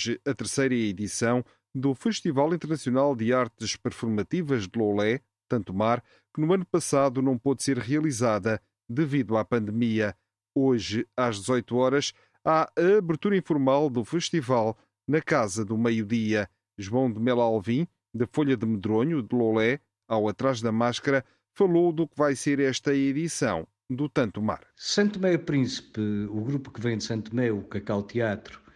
Hoje 0.00 0.18
a 0.26 0.32
terceira 0.32 0.74
edição 0.74 1.44
do 1.74 1.94
Festival 1.94 2.54
Internacional 2.54 3.14
de 3.14 3.34
Artes 3.34 3.76
Performativas 3.76 4.66
de 4.66 4.78
Lolé, 4.78 5.20
Tanto 5.46 5.74
Mar, 5.74 6.02
que 6.34 6.40
no 6.40 6.50
ano 6.54 6.64
passado 6.64 7.20
não 7.20 7.36
pôde 7.36 7.62
ser 7.62 7.76
realizada 7.76 8.62
devido 8.88 9.36
à 9.36 9.44
pandemia. 9.44 10.16
Hoje, 10.54 11.06
às 11.14 11.40
18 11.40 11.76
horas, 11.76 12.14
há 12.42 12.62
a 12.62 12.96
abertura 12.96 13.36
informal 13.36 13.90
do 13.90 14.02
festival 14.02 14.74
na 15.06 15.20
Casa 15.20 15.66
do 15.66 15.76
Meio-Dia. 15.76 16.48
João 16.78 17.12
de 17.12 17.20
Mela 17.20 17.44
Alvim, 17.44 17.86
da 18.14 18.26
Folha 18.26 18.56
de 18.56 18.64
Medronho, 18.64 19.22
de 19.22 19.36
Lolé, 19.36 19.80
ao 20.08 20.26
Atrás 20.28 20.62
da 20.62 20.72
Máscara, 20.72 21.22
falou 21.52 21.92
do 21.92 22.08
que 22.08 22.16
vai 22.16 22.34
ser 22.34 22.58
esta 22.58 22.94
edição 22.94 23.68
do 23.90 24.08
Tanto 24.08 24.40
Mar. 24.40 24.66
Santo 24.74 25.20
Meio 25.20 25.40
Príncipe, 25.40 26.00
o 26.30 26.40
grupo 26.40 26.70
que 26.70 26.80
vem 26.80 26.96
de 26.96 27.04
Santo 27.04 27.36
Meio, 27.36 27.58
o 27.58 27.64
Cacau 27.64 28.02
Teatro, 28.02 28.69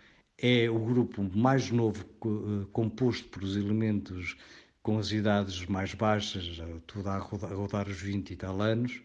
é 0.46 0.68
o 0.68 0.78
grupo 0.78 1.22
mais 1.34 1.70
novo 1.70 2.04
eh, 2.04 2.66
composto 2.70 3.26
por 3.30 3.42
os 3.42 3.56
elementos 3.56 4.36
com 4.82 4.98
as 4.98 5.10
idades 5.10 5.64
mais 5.64 5.94
baixas, 5.94 6.60
tudo 6.86 7.08
a 7.08 7.16
rodar, 7.16 7.50
a 7.50 7.54
rodar 7.54 7.88
os 7.88 7.98
20 7.98 8.30
e 8.32 8.36
tal 8.36 8.60
anos. 8.60 9.00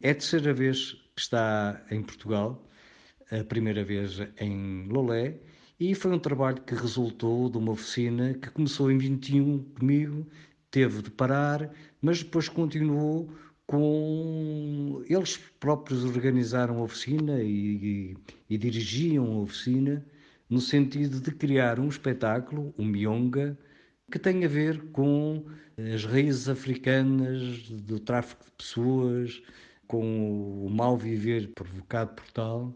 É 0.00 0.10
a 0.10 0.14
terceira 0.14 0.54
vez 0.54 0.92
que 1.16 1.20
está 1.20 1.84
em 1.90 2.00
Portugal, 2.04 2.64
a 3.32 3.42
primeira 3.42 3.82
vez 3.82 4.20
em 4.38 4.86
Lolé, 4.86 5.40
e 5.80 5.92
foi 5.92 6.12
um 6.12 6.20
trabalho 6.20 6.62
que 6.62 6.76
resultou 6.76 7.50
de 7.50 7.58
uma 7.58 7.72
oficina 7.72 8.34
que 8.34 8.48
começou 8.50 8.88
em 8.88 8.96
21 8.96 9.64
comigo, 9.80 10.24
teve 10.70 11.02
de 11.02 11.10
parar, 11.10 11.68
mas 12.00 12.22
depois 12.22 12.48
continuou 12.48 13.28
com. 13.66 15.02
Eles 15.08 15.36
próprios 15.58 16.04
organizaram 16.04 16.78
a 16.78 16.82
oficina 16.82 17.42
e, 17.42 17.48
e, 17.48 18.16
e 18.50 18.56
dirigiam 18.56 19.26
a 19.32 19.38
oficina 19.40 20.06
no 20.48 20.60
sentido 20.60 21.20
de 21.20 21.30
criar 21.32 21.80
um 21.80 21.88
espetáculo, 21.88 22.74
o 22.76 22.82
um 22.82 22.86
Mionga, 22.86 23.58
que 24.10 24.18
tem 24.18 24.44
a 24.44 24.48
ver 24.48 24.80
com 24.92 25.44
as 25.94 26.04
raízes 26.04 26.48
africanas 26.48 27.68
do 27.68 27.98
tráfico 27.98 28.44
de 28.44 28.52
pessoas, 28.52 29.42
com 29.86 30.66
o 30.66 30.70
mal 30.70 30.96
viver 30.96 31.48
provocado 31.48 32.14
por 32.14 32.30
tal, 32.32 32.74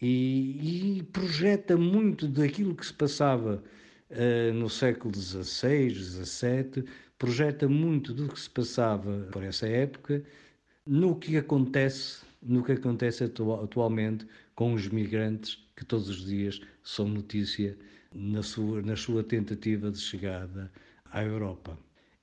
e, 0.00 0.98
e 0.98 1.02
projeta 1.04 1.76
muito 1.76 2.28
daquilo 2.28 2.74
que 2.74 2.86
se 2.86 2.92
passava 2.92 3.62
uh, 4.10 4.54
no 4.54 4.68
século 4.68 5.14
XVI, 5.14 5.94
XVII, 5.94 6.84
projeta 7.18 7.68
muito 7.68 8.12
do 8.12 8.28
que 8.28 8.40
se 8.40 8.50
passava 8.50 9.28
por 9.32 9.42
essa 9.42 9.66
época 9.66 10.22
no 10.86 11.16
que 11.16 11.36
acontece, 11.36 12.22
no 12.42 12.62
que 12.62 12.72
acontece 12.72 13.24
atualmente 13.24 14.26
com 14.54 14.74
os 14.74 14.88
migrantes 14.88 15.58
que 15.76 15.84
todos 15.84 16.08
os 16.08 16.24
dias 16.24 16.60
são 16.82 17.08
notícia 17.08 17.76
na 18.14 18.42
sua, 18.42 18.82
na 18.82 18.96
sua 18.96 19.22
tentativa 19.24 19.90
de 19.90 19.98
chegada 19.98 20.70
à 21.10 21.22
Europa. 21.22 21.78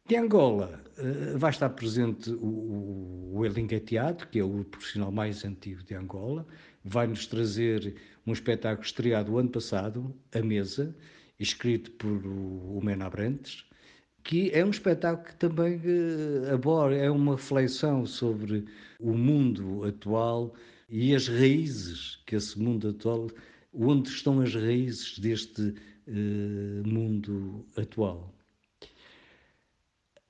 De 0.07 0.15
Angola 0.15 0.83
eh, 0.97 1.37
vai 1.37 1.51
estar 1.51 1.69
presente 1.69 2.31
o, 2.31 3.31
o 3.33 3.45
Elinga 3.45 3.79
Teatro, 3.79 4.27
que 4.27 4.39
é 4.39 4.43
o 4.43 4.63
profissional 4.65 5.11
mais 5.11 5.45
antigo 5.45 5.83
de 5.83 5.93
Angola, 5.93 6.45
vai-nos 6.83 7.27
trazer 7.27 7.95
um 8.25 8.33
espetáculo 8.33 8.85
estreado 8.85 9.33
o 9.33 9.37
ano 9.37 9.49
passado, 9.49 10.13
A 10.33 10.41
Mesa, 10.41 10.95
escrito 11.39 11.91
por 11.91 12.25
o 12.25 12.79
Mena 12.83 13.05
Abrantes, 13.05 13.65
que 14.23 14.51
é 14.51 14.63
um 14.63 14.69
espetáculo 14.69 15.27
que 15.27 15.35
também 15.35 15.77
uh, 15.77 16.53
aborda, 16.53 16.95
é 16.95 17.09
uma 17.09 17.35
reflexão 17.35 18.05
sobre 18.05 18.65
o 18.99 19.13
mundo 19.13 19.83
atual 19.83 20.53
e 20.91 21.15
as 21.15 21.29
raízes 21.29 22.19
que 22.25 22.35
esse 22.35 22.59
mundo 22.59 22.89
atual, 22.89 23.31
onde 23.73 24.09
estão 24.09 24.41
as 24.41 24.53
raízes 24.53 25.17
deste 25.17 25.61
uh, 25.61 26.87
mundo 26.87 27.65
atual. 27.77 28.35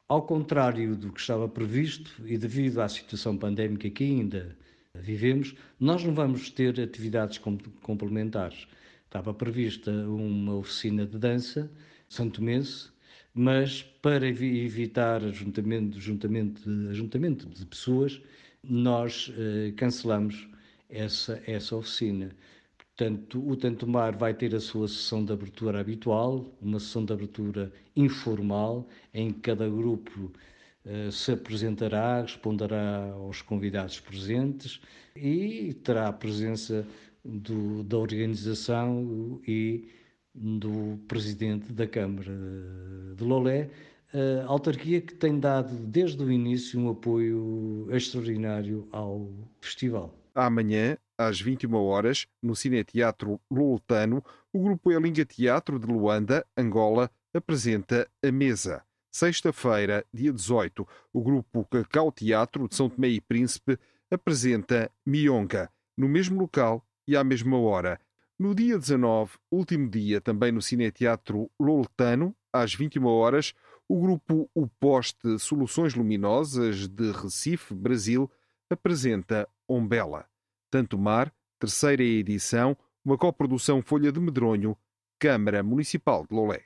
Ao 0.07 0.22
contrário 0.22 0.95
do 0.95 1.11
que 1.11 1.19
estava 1.19 1.49
previsto 1.49 2.11
e 2.27 2.38
devido 2.38 2.79
à 2.79 2.88
situação 2.88 3.35
pandémica 3.35 3.89
que 3.89 4.03
ainda 4.03 4.55
vivemos, 4.94 5.55
nós 5.79 6.03
não 6.03 6.13
vamos 6.13 6.51
ter 6.51 6.79
atividades 6.79 7.39
complementares. 7.81 8.67
Estava 9.05 9.33
prevista 9.33 9.89
uma 9.91 10.55
oficina 10.55 11.07
de 11.07 11.17
dança 11.17 11.72
santomense, 12.07 12.91
mas 13.33 13.81
para 13.81 14.28
evitar 14.28 15.23
ajuntamento, 15.23 15.97
ajuntamento, 15.97 16.69
ajuntamento 16.89 17.49
de 17.49 17.66
pessoas, 17.66 18.22
nós 18.63 19.31
eh, 19.38 19.72
cancelamos 19.78 20.50
essa, 20.91 21.41
essa 21.47 21.75
oficina. 21.75 22.35
Portanto, 22.78 23.44
o 23.47 23.56
Tanto 23.56 23.88
Mar 23.88 24.16
vai 24.16 24.34
ter 24.34 24.53
a 24.53 24.59
sua 24.59 24.88
sessão 24.88 25.25
de 25.25 25.31
abertura 25.34 25.79
habitual, 25.79 26.53
uma 26.62 26.79
sessão 26.79 27.03
de 27.03 27.13
abertura 27.13 27.72
informal, 27.96 28.88
em 29.13 29.31
que 29.31 29.40
cada 29.40 29.68
grupo 29.68 30.31
uh, 30.85 31.12
se 31.12 31.31
apresentará, 31.31 32.22
responderá 32.22 33.12
aos 33.13 33.41
convidados 33.41 34.00
presentes 34.00 34.81
e 35.16 35.74
terá 35.84 36.09
a 36.09 36.13
presença 36.13 36.85
do, 37.23 37.84
da 37.84 37.97
organização 37.97 39.41
e 39.47 39.88
do 40.34 41.00
presidente 41.08 41.73
da 41.73 41.88
Câmara 41.88 42.31
de 43.16 43.23
Lolé, 43.23 43.69
a 44.44 44.46
autarquia 44.46 45.02
que 45.02 45.13
tem 45.13 45.40
dado 45.40 45.73
desde 45.88 46.22
o 46.22 46.31
início 46.31 46.79
um 46.79 46.90
apoio 46.90 47.88
extraordinário 47.91 48.88
ao 48.91 49.29
festival. 49.62 50.21
Amanhã, 50.34 50.97
às 51.18 51.40
21 51.40 51.75
horas, 51.75 52.25
no 52.42 52.56
Cineteatro 52.56 53.40
Loltano, 53.50 54.24
o 54.52 54.59
grupo 54.62 54.92
Elinga 54.92 55.25
Teatro 55.25 55.78
de 55.78 55.86
Luanda, 55.86 56.46
Angola, 56.58 57.09
apresenta 57.34 58.09
A 58.24 58.31
Mesa. 58.31 58.84
Sexta-feira, 59.12 60.06
dia 60.14 60.31
18, 60.31 60.88
o 61.12 61.22
grupo 61.22 61.66
Cacau 61.66 62.12
Teatro 62.12 62.68
de 62.68 62.75
São 62.75 62.90
Tomé 62.90 63.09
e 63.09 63.20
Príncipe 63.20 63.78
apresenta 64.09 64.90
Mionga, 65.06 65.70
no 65.97 66.08
mesmo 66.08 66.40
local 66.40 66.86
e 67.08 67.16
à 67.16 67.24
mesma 67.24 67.58
hora. 67.59 68.00
No 68.40 68.56
dia 68.56 68.78
19, 68.78 69.34
último 69.52 69.90
dia, 69.90 70.22
também 70.22 70.52
no 70.52 70.62
Cineteatro 70.62 71.52
Loltano, 71.59 72.34
às 72.53 72.74
21 72.74 73.06
horas, 73.06 73.53
o 73.88 74.00
grupo 74.00 74.50
O 74.56 74.68
Poste 74.68 75.38
Soluções 75.38 75.94
Luminosas 75.94 76.88
de 76.88 77.12
Recife, 77.12 77.74
Brasil, 77.74 78.31
apresenta 78.70 79.47
Ombela. 79.72 80.28
Tanto 80.70 80.98
Mar, 80.98 81.34
terceira 81.59 82.04
edição, 82.04 82.78
uma 83.04 83.18
coprodução 83.18 83.82
Folha 83.82 84.12
de 84.12 84.20
Medronho, 84.20 84.78
Câmara 85.20 85.64
Municipal 85.64 86.26
de 86.28 86.36
Lolé. 86.36 86.64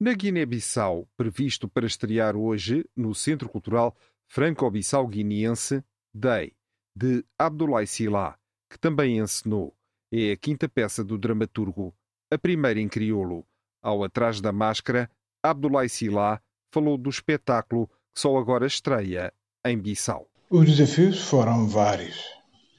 Na 0.00 0.12
Guiné-Bissau, 0.12 1.08
previsto 1.16 1.68
para 1.68 1.86
estrear 1.86 2.36
hoje 2.36 2.84
no 2.94 3.14
Centro 3.14 3.48
Cultural 3.48 3.96
Franco-Bissau-Guineense, 4.28 5.82
Day, 6.14 6.54
de 6.94 7.24
Abdoulaye 7.38 7.86
Sila, 7.86 8.38
que 8.70 8.78
também 8.78 9.18
encenou. 9.18 9.74
É 10.12 10.32
a 10.32 10.36
quinta 10.36 10.68
peça 10.68 11.02
do 11.02 11.18
dramaturgo, 11.18 11.94
a 12.30 12.38
primeira 12.38 12.80
em 12.80 12.88
crioulo. 12.88 13.44
Ao 13.82 14.04
Atrás 14.04 14.40
da 14.40 14.52
Máscara, 14.52 15.10
Abdoulaye 15.42 15.88
Sila 15.88 16.40
falou 16.72 16.96
do 16.96 17.10
espetáculo 17.10 17.88
que 18.14 18.20
só 18.20 18.36
agora 18.36 18.66
estreia 18.66 19.32
em 19.64 19.78
Bissau. 19.78 20.30
Os 20.50 20.66
desafios 20.66 21.28
foram 21.28 21.66
vários 21.66 22.37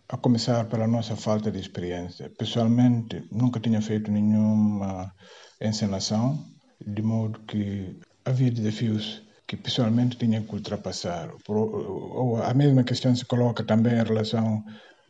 a 0.09 0.17
começar 0.17 0.65
pela 0.65 0.87
nossa 0.87 1.15
falta 1.15 1.51
de 1.51 1.59
experiência. 1.59 2.31
Pessoalmente, 2.31 3.23
nunca 3.31 3.59
tinha 3.59 3.79
feito 3.79 4.11
nenhuma 4.11 5.13
encenação, 5.61 6.43
de 6.85 7.01
modo 7.03 7.39
que 7.41 7.95
havia 8.25 8.49
desafios 8.49 9.21
que 9.45 9.55
pessoalmente 9.55 10.17
tinha 10.17 10.41
que 10.41 10.53
ultrapassar. 10.53 11.29
Ou 11.47 12.41
a 12.41 12.53
mesma 12.55 12.83
questão 12.83 13.15
se 13.15 13.23
coloca 13.23 13.63
também 13.63 13.93
em 13.93 14.03
relação 14.03 14.63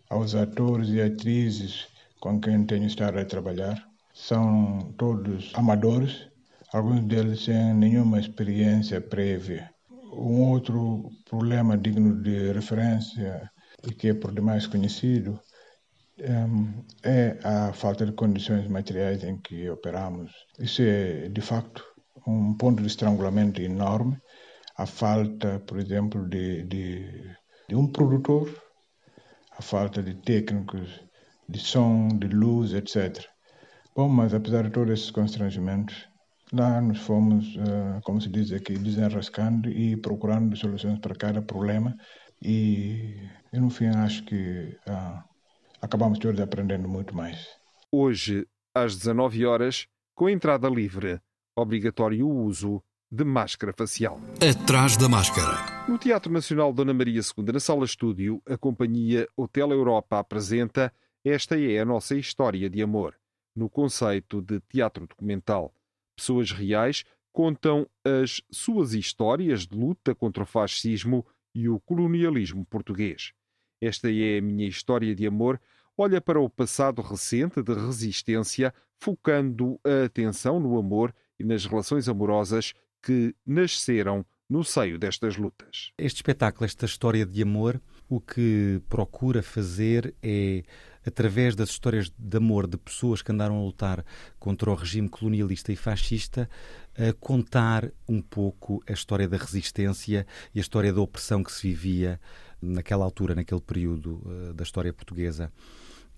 aos 0.10 0.36
atores 0.36 0.90
e 0.90 1.02
atrizes 1.02 1.88
com 2.20 2.40
quem 2.42 2.66
tenho 2.66 2.86
estado 2.86 3.20
a 3.20 3.26
trabalhar. 3.26 3.82
São 4.14 4.94
todos 4.98 5.52
amadores, 5.56 6.28
alguns 6.74 7.06
deles 7.06 7.46
sem 7.46 7.74
nenhuma 7.74 8.20
experiência 8.20 9.00
prévia. 9.00 9.70
Um 10.12 10.50
outro 10.50 11.10
problema 11.30 11.78
digno 11.78 12.22
de 12.22 12.52
referência 12.52 13.50
e 13.88 13.94
que 13.94 14.10
é 14.10 14.14
por 14.14 14.34
demais 14.34 14.68
conhecido 14.68 15.40
um, 16.22 16.84
é 17.04 17.38
a 17.44 17.74
falta 17.74 18.06
de 18.06 18.12
condições 18.12 18.68
materiais 18.68 19.24
em 19.24 19.38
que 19.38 19.70
operamos. 19.70 20.32
Isso 20.60 20.82
é, 20.82 21.30
de 21.30 21.42
facto, 21.42 21.84
um 22.28 22.54
ponto 22.56 22.82
de 22.82 22.88
estrangulamento 22.88 23.62
enorme. 23.62 24.18
A 24.78 24.86
falta, 24.86 25.60
por 25.66 25.80
exemplo, 25.80 26.28
de, 26.28 26.64
de, 26.64 27.36
de 27.68 27.76
um 27.76 27.88
produtor, 27.88 28.50
a 29.58 29.62
falta 29.62 30.02
de 30.02 30.14
técnicos 30.16 31.02
de 31.48 31.60
som, 31.60 32.08
de 32.08 32.28
luz, 32.28 32.74
etc. 32.74 33.26
Bom, 33.96 34.08
mas 34.08 34.34
apesar 34.34 34.64
de 34.64 34.70
todos 34.72 34.94
esses 34.94 35.12
constrangimentos, 35.12 36.08
lá 36.54 36.80
nos 36.80 37.00
fomos, 37.00 37.56
uh, 37.56 38.00
como 38.04 38.22
se 38.22 38.30
diz 38.30 38.52
aqui, 38.52 38.78
desenrascando 38.78 39.70
e 39.70 39.98
procurando 39.98 40.56
soluções 40.56 41.00
para 41.00 41.16
cada 41.16 41.42
problema 41.42 41.96
e, 42.42 43.16
e 43.52 43.60
no 43.60 43.70
fim 43.70 43.88
acho 43.88 44.24
que 44.26 44.78
uh, 44.88 45.24
acabamos 45.82 46.20
todos 46.20 46.40
aprendendo 46.40 46.88
muito 46.88 47.16
mais. 47.16 47.48
Hoje, 47.92 48.48
às 48.74 48.96
19 48.96 49.46
horas, 49.46 49.88
com 50.16 50.30
entrada 50.30 50.70
livre, 50.70 51.20
obrigatório 51.56 52.28
o 52.28 52.44
uso 52.44 52.84
de 53.12 53.24
máscara 53.24 53.74
facial. 53.74 54.20
Atrás 54.36 54.96
da 54.96 55.10
máscara. 55.10 55.88
No 55.88 55.98
Teatro 55.98 56.32
Nacional 56.32 56.72
Dona 56.72 56.94
Maria 56.94 57.22
II, 57.22 57.52
na 57.52 57.60
Sala 57.60 57.84
Estúdio, 57.84 58.42
a 58.48 58.56
companhia 58.56 59.28
Hotel 59.36 59.72
Europa 59.72 60.20
apresenta 60.20 60.94
Esta 61.26 61.60
é 61.60 61.80
a 61.80 61.86
nossa 61.86 62.16
história 62.16 62.70
de 62.70 62.82
amor, 62.82 63.16
no 63.56 63.70
conceito 63.70 64.42
de 64.42 64.60
teatro 64.62 65.08
documental. 65.08 65.74
Pessoas 66.16 66.52
reais 66.52 67.04
contam 67.34 67.88
as 68.04 68.42
suas 68.52 68.94
histórias 68.94 69.66
de 69.66 69.76
luta 69.76 70.14
contra 70.14 70.44
o 70.44 70.46
fascismo 70.46 71.26
e 71.54 71.68
o 71.70 71.80
colonialismo 71.80 72.66
português. 72.66 73.32
Esta 73.82 74.12
é 74.12 74.38
a 74.38 74.42
minha 74.42 74.68
história 74.68 75.16
de 75.16 75.26
amor. 75.26 75.60
Olha 75.98 76.22
para 76.22 76.40
o 76.40 76.50
passado 76.50 77.02
recente 77.02 77.62
de 77.62 77.74
resistência, 77.74 78.74
focando 78.98 79.80
a 79.84 80.06
atenção 80.06 80.60
no 80.60 80.78
amor 80.78 81.14
e 81.40 81.44
nas 81.44 81.66
relações 81.66 82.10
amorosas 82.10 82.74
que 83.02 83.34
nasceram 83.46 84.26
no 84.50 84.64
seio 84.64 84.98
destas 84.98 85.38
lutas. 85.38 85.92
Este 85.98 86.18
espetáculo, 86.18 86.66
esta 86.66 86.86
história 86.86 87.26
de 87.26 87.42
amor, 87.44 87.80
o 88.10 88.20
que 88.20 88.82
procura 88.90 89.44
fazer 89.44 90.16
é, 90.24 90.64
através 91.06 91.56
das 91.56 91.70
histórias 91.70 92.12
de 92.18 92.38
amor 92.38 92.68
de 92.68 92.78
pessoas 92.78 93.22
que 93.22 93.32
andaram 93.32 93.60
a 93.60 93.64
lutar 93.64 94.04
contra 94.40 94.72
o 94.72 94.76
regime 94.76 95.08
colonialista 95.08 95.72
e 95.72 95.76
fascista, 95.76 96.50
contar 97.20 97.90
um 98.08 98.22
pouco 98.22 98.84
a 98.88 98.92
história 98.92 99.28
da 99.28 99.38
resistência 99.38 100.26
e 100.54 100.60
a 100.60 100.62
história 100.62 100.92
da 100.92 101.02
opressão 101.02 101.44
que 101.44 101.52
se 101.52 101.68
vivia 101.68 102.20
naquela 102.62 103.06
altura, 103.06 103.36
naquele 103.36 103.62
período 103.62 104.22
uh, 104.26 104.54
da 104.54 104.64
história 104.64 104.92
portuguesa. 104.92 105.52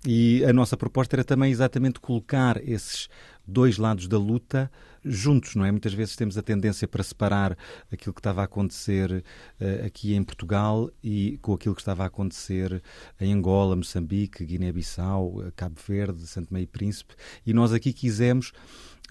E 0.04 0.44
a 0.44 0.52
nossa 0.52 0.76
proposta 0.76 1.14
era 1.14 1.22
também 1.22 1.52
exatamente 1.52 2.00
colocar 2.00 2.60
esses 2.68 3.08
dois 3.46 3.78
lados 3.78 4.08
da 4.08 4.18
luta 4.18 4.68
juntos, 5.04 5.54
não 5.54 5.64
é? 5.64 5.70
Muitas 5.70 5.94
vezes 5.94 6.16
temos 6.16 6.36
a 6.36 6.42
tendência 6.42 6.88
para 6.88 7.04
separar 7.04 7.56
aquilo 7.90 8.12
que 8.12 8.18
estava 8.18 8.40
a 8.40 8.44
acontecer 8.44 9.22
uh, 9.60 9.86
aqui 9.86 10.14
em 10.14 10.24
Portugal 10.24 10.90
e 11.02 11.38
com 11.40 11.52
aquilo 11.52 11.76
que 11.76 11.80
estava 11.80 12.02
a 12.02 12.06
acontecer 12.06 12.82
em 13.20 13.32
Angola, 13.32 13.76
Moçambique, 13.76 14.44
Guiné-Bissau, 14.44 15.52
Cabo 15.54 15.76
Verde, 15.86 16.26
Santo 16.26 16.52
Meio 16.52 16.66
Príncipe. 16.66 17.14
E 17.46 17.52
nós 17.52 17.72
aqui 17.72 17.92
quisemos 17.92 18.52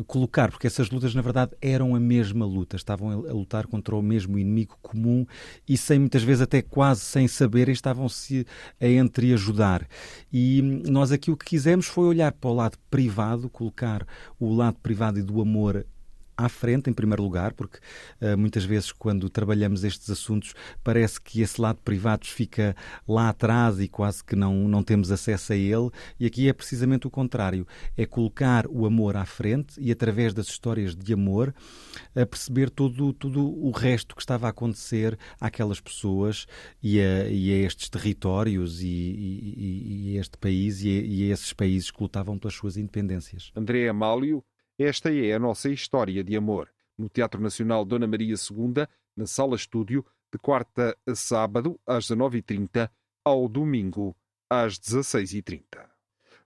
colocar, 0.03 0.51
porque 0.51 0.67
essas 0.67 0.89
lutas 0.89 1.13
na 1.13 1.21
verdade 1.21 1.51
eram 1.61 1.95
a 1.95 1.99
mesma 1.99 2.45
luta, 2.45 2.75
estavam 2.75 3.11
a 3.11 3.33
lutar 3.33 3.67
contra 3.67 3.95
o 3.95 4.01
mesmo 4.01 4.37
inimigo 4.37 4.77
comum 4.81 5.25
e 5.67 5.77
sem 5.77 5.99
muitas 5.99 6.23
vezes 6.23 6.41
até 6.41 6.61
quase 6.61 7.01
sem 7.01 7.27
saberem 7.27 7.73
estavam-se 7.73 8.45
a 8.79 8.87
entreajudar. 8.87 9.87
E 10.31 10.61
nós 10.87 11.11
aqui 11.11 11.31
o 11.31 11.37
que 11.37 11.45
quisemos 11.45 11.85
foi 11.85 12.05
olhar 12.05 12.31
para 12.31 12.49
o 12.49 12.53
lado 12.53 12.77
privado, 12.89 13.49
colocar 13.49 14.05
o 14.39 14.53
lado 14.53 14.77
privado 14.81 15.19
e 15.19 15.21
do 15.21 15.41
amor 15.41 15.85
à 16.45 16.49
frente, 16.49 16.89
em 16.89 16.93
primeiro 16.93 17.23
lugar, 17.23 17.53
porque 17.53 17.77
uh, 18.21 18.37
muitas 18.37 18.63
vezes, 18.63 18.91
quando 18.91 19.29
trabalhamos 19.29 19.83
estes 19.83 20.09
assuntos, 20.09 20.53
parece 20.83 21.19
que 21.21 21.41
esse 21.41 21.59
lado 21.59 21.79
privado 21.83 22.25
fica 22.25 22.75
lá 23.07 23.29
atrás 23.29 23.79
e 23.79 23.87
quase 23.87 24.23
que 24.23 24.35
não, 24.35 24.67
não 24.67 24.83
temos 24.83 25.11
acesso 25.11 25.53
a 25.53 25.55
ele. 25.55 25.89
E 26.19 26.25
aqui 26.25 26.47
é 26.47 26.53
precisamente 26.53 27.07
o 27.07 27.09
contrário: 27.09 27.67
é 27.97 28.05
colocar 28.05 28.65
o 28.67 28.85
amor 28.85 29.15
à 29.17 29.25
frente 29.25 29.79
e, 29.79 29.91
através 29.91 30.33
das 30.33 30.47
histórias 30.47 30.95
de 30.95 31.13
amor, 31.13 31.53
a 32.15 32.25
perceber 32.25 32.69
todo, 32.69 33.13
todo 33.13 33.41
o 33.41 33.71
resto 33.71 34.15
que 34.15 34.21
estava 34.21 34.47
a 34.47 34.49
acontecer 34.49 35.17
àquelas 35.39 35.79
pessoas 35.79 36.45
e 36.81 36.99
a, 36.99 37.27
e 37.27 37.51
a 37.51 37.57
estes 37.65 37.89
territórios 37.89 38.81
e, 38.81 38.87
e, 38.87 40.11
e, 40.11 40.17
a 40.17 40.21
este 40.21 40.37
país 40.37 40.83
e 40.83 40.89
a, 40.89 41.01
e 41.01 41.29
a 41.29 41.33
esses 41.33 41.53
países 41.53 41.91
que 41.91 42.01
lutavam 42.01 42.37
pelas 42.37 42.53
suas 42.53 42.77
independências. 42.77 43.51
André 43.55 43.87
Amálio 43.87 44.43
esta 44.83 45.13
é 45.13 45.33
a 45.33 45.39
nossa 45.39 45.69
história 45.69 46.23
de 46.23 46.35
amor. 46.35 46.69
No 46.97 47.09
Teatro 47.09 47.41
Nacional 47.41 47.85
Dona 47.85 48.07
Maria 48.07 48.35
II, 48.35 48.87
na 49.15 49.25
Sala 49.25 49.55
Estúdio, 49.55 50.05
de 50.31 50.39
quarta 50.39 50.97
a 51.05 51.15
sábado, 51.15 51.79
às 51.85 52.05
19h30, 52.05 52.89
ao 53.23 53.47
domingo, 53.47 54.15
às 54.49 54.79
16h30. 54.79 55.63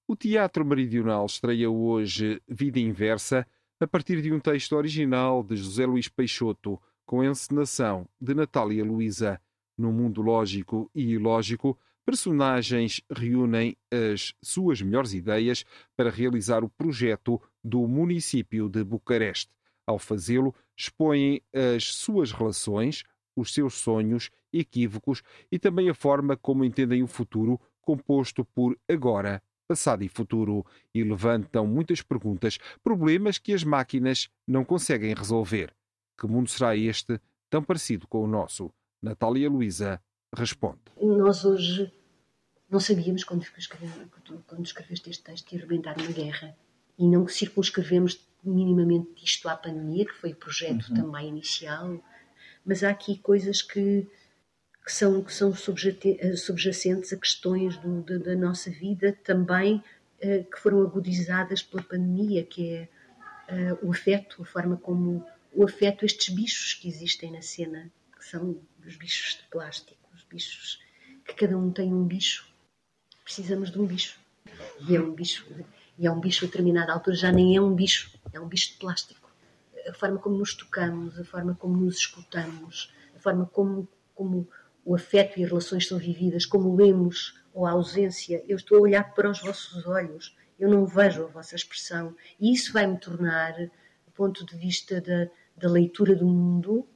O 0.08 0.16
Teatro 0.16 0.66
Meridional 0.66 1.26
estreia 1.26 1.70
hoje 1.70 2.42
Vida 2.48 2.80
Inversa, 2.80 3.48
a 3.80 3.88
partir 3.88 4.22
de 4.22 4.32
um 4.32 4.40
texto 4.40 4.76
original 4.76 5.44
de 5.44 5.56
José 5.56 5.86
Luís 5.86 6.08
Peixoto, 6.08 6.82
com 7.06 7.24
encenação 7.24 8.08
de 8.20 8.34
Natália 8.34 8.84
Luísa. 8.84 9.40
No 9.78 9.92
mundo 9.92 10.22
lógico 10.22 10.90
e 10.96 11.14
ilógico, 11.14 11.78
personagens 12.06 13.02
reúnem 13.10 13.76
as 13.92 14.34
suas 14.42 14.82
melhores 14.82 15.14
ideias 15.14 15.66
para 15.98 16.12
realizar 16.12 16.64
o 16.64 16.70
projeto 16.70 17.42
do 17.64 17.88
município 17.88 18.70
de 18.70 18.84
Bucareste. 18.84 19.52
Ao 19.88 19.98
fazê-lo, 19.98 20.54
expõem 20.78 21.42
as 21.54 21.86
suas 21.96 22.32
relações, 22.32 23.04
os 23.36 23.54
seus 23.54 23.74
sonhos, 23.74 24.30
equívocos 24.54 25.22
e 25.52 25.60
também 25.60 25.90
a 25.90 25.94
forma 25.94 26.38
como 26.38 26.64
entendem 26.64 27.04
o 27.04 27.08
futuro, 27.08 27.60
composto 27.82 28.46
por 28.46 28.78
agora, 28.88 29.42
passado 29.68 30.04
e 30.04 30.08
futuro, 30.08 30.66
e 30.94 31.04
levantam 31.04 31.66
muitas 31.68 32.02
perguntas, 32.02 32.58
problemas 32.84 33.38
que 33.38 33.54
as 33.54 33.64
máquinas 33.64 34.30
não 34.48 34.64
conseguem 34.64 35.14
resolver. 35.14 35.74
Que 36.20 36.28
mundo 36.28 36.50
será 36.50 36.76
este, 36.78 37.20
tão 37.50 37.64
parecido 37.64 38.08
com 38.08 38.24
o 38.24 38.28
nosso? 38.28 38.72
Natália 39.02 39.50
Luísa 39.50 40.02
responde. 40.36 40.80
Nós 41.02 41.46
hoje 41.46 41.92
não 42.70 42.80
sabíamos 42.80 43.24
quando, 43.24 43.46
quando 44.48 44.66
escreveste 44.66 45.10
este 45.10 45.24
texto 45.24 45.46
que 45.46 45.56
ia 45.56 45.62
arrebentar 45.62 45.98
uma 45.98 46.12
guerra 46.12 46.56
e 46.98 47.08
não 47.08 47.28
circunscrevemos 47.28 48.20
minimamente 48.44 49.24
isto 49.24 49.50
à 49.50 49.56
pandemia, 49.56 50.06
que 50.06 50.14
foi 50.14 50.32
o 50.32 50.36
projeto 50.36 50.90
uhum. 50.90 50.96
também 50.96 51.30
inicial, 51.30 52.04
mas 52.66 52.84
há 52.84 52.90
aqui 52.90 53.18
coisas 53.18 53.62
que, 53.62 54.08
que 54.84 54.92
são, 54.92 55.24
que 55.24 55.34
são 55.34 55.54
subjacentes 55.54 57.12
a 57.12 57.18
questões 57.18 57.78
do, 57.78 58.02
da, 58.04 58.18
da, 58.18 58.36
nossa 58.36 58.70
vida 58.70 59.18
também 59.24 59.84
uh, 60.24 60.44
que 60.52 60.60
foram 60.60 60.82
agudizadas 60.82 61.62
pela 61.62 61.84
pandemia, 61.84 62.44
que 62.44 62.74
é 62.74 62.90
uh, 63.50 63.88
o 63.88 63.92
afeto, 63.92 64.42
a 64.42 64.46
forma 64.46 64.78
como 64.78 65.26
o 65.54 65.64
afeto, 65.64 66.06
estes 66.06 66.34
bichos 66.34 66.74
que 66.74 66.88
existem 66.88 67.32
na 67.32 67.42
cena, 67.42 67.92
que 68.18 68.26
são 68.26 68.60
os 68.86 68.96
bichos 68.96 69.38
de 69.38 69.44
plástico, 69.50 70.05
bichos 70.36 70.80
que 71.26 71.34
cada 71.34 71.58
um 71.58 71.72
tem 71.72 71.94
um 71.94 72.04
bicho, 72.04 72.46
precisamos 73.24 73.72
de 73.72 73.80
um 73.80 73.86
bicho. 73.86 74.20
E 74.88 74.96
é 74.96 75.02
um 75.02 75.12
bicho, 75.12 75.46
e 75.98 76.06
é 76.06 76.12
um 76.12 76.20
bicho 76.20 76.46
a 76.46 76.48
determinada 76.48 76.94
altura 76.94 77.16
já 77.16 77.32
nem 77.32 77.56
é 77.56 77.62
um 77.62 77.74
bicho, 77.74 78.12
é 78.34 78.40
um 78.40 78.48
bicho 78.48 78.74
de 78.74 78.78
plástico. 78.78 79.32
A 79.88 79.94
forma 79.94 80.20
como 80.20 80.38
nos 80.38 80.54
tocamos, 80.54 81.20
a 81.20 81.24
forma 81.24 81.56
como 81.56 81.78
nos 81.78 81.98
escutamos, 81.98 82.94
a 83.16 83.20
forma 83.20 83.46
como, 83.46 83.88
como 84.14 84.48
o 84.84 84.94
afeto 84.94 85.40
e 85.40 85.44
as 85.44 85.50
relações 85.50 85.88
são 85.88 85.98
vividas, 85.98 86.46
como 86.46 86.76
lemos 86.76 87.40
ou 87.54 87.66
a 87.66 87.72
ausência. 87.72 88.44
Eu 88.48 88.58
estou 88.58 88.78
a 88.80 88.82
olhar 88.82 89.14
para 89.14 89.30
os 89.30 89.42
vossos 89.42 89.88
olhos, 89.88 90.36
eu 90.60 90.70
não 90.70 90.86
vejo 90.86 91.24
a 91.24 91.28
vossa 91.28 91.56
expressão. 91.56 92.16
E 92.40 92.54
isso 92.54 92.74
vai 92.74 92.86
me 92.86 93.00
tornar, 93.00 93.54
do 93.54 94.12
ponto 94.14 94.46
de 94.46 94.56
vista 94.58 95.02
da, 95.02 95.30
da 95.56 95.70
leitura 95.70 96.16
do 96.16 96.28
mundo, 96.28 96.88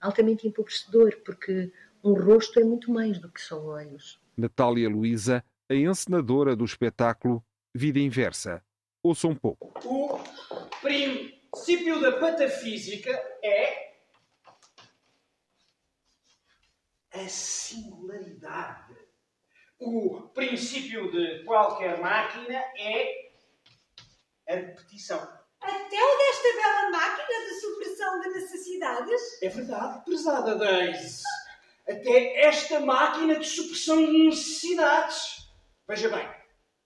altamente 0.00 0.46
empobrecedor, 0.46 1.16
porque 1.24 1.70
um 2.02 2.14
rosto 2.14 2.58
é 2.58 2.64
muito 2.64 2.90
mais 2.90 3.18
do 3.18 3.30
que 3.30 3.40
só 3.40 3.62
olhos. 3.62 4.20
Natália 4.36 4.88
Luísa, 4.88 5.44
a 5.68 5.74
encenadora 5.74 6.56
do 6.56 6.64
espetáculo 6.64 7.44
Vida 7.74 7.98
Inversa. 7.98 8.62
Ouça 9.02 9.28
um 9.28 9.34
pouco. 9.34 9.72
O 9.84 10.18
princípio 10.80 12.00
da 12.00 12.12
patafísica 12.12 13.10
é 13.42 13.92
a 17.12 17.28
singularidade. 17.28 18.94
O 19.78 20.28
princípio 20.34 21.10
de 21.10 21.44
qualquer 21.44 22.00
máquina 22.00 22.54
é 22.78 23.32
a 24.48 24.54
repetição. 24.54 25.18
Até 25.60 25.96
o 25.96 26.18
desta 26.18 26.48
bela 26.56 26.90
máquina 26.90 27.48
de 27.48 27.60
supressão 27.60 28.20
de 28.20 28.28
necessidades? 28.28 29.42
É 29.42 29.48
verdade, 29.48 30.04
prezada 30.04 30.56
Daisy. 30.56 31.22
Até 31.88 32.46
esta 32.46 32.80
máquina 32.80 33.38
de 33.38 33.46
supressão 33.46 34.04
de 34.04 34.26
necessidades. 34.26 35.48
Veja 35.88 36.08
bem, 36.08 36.28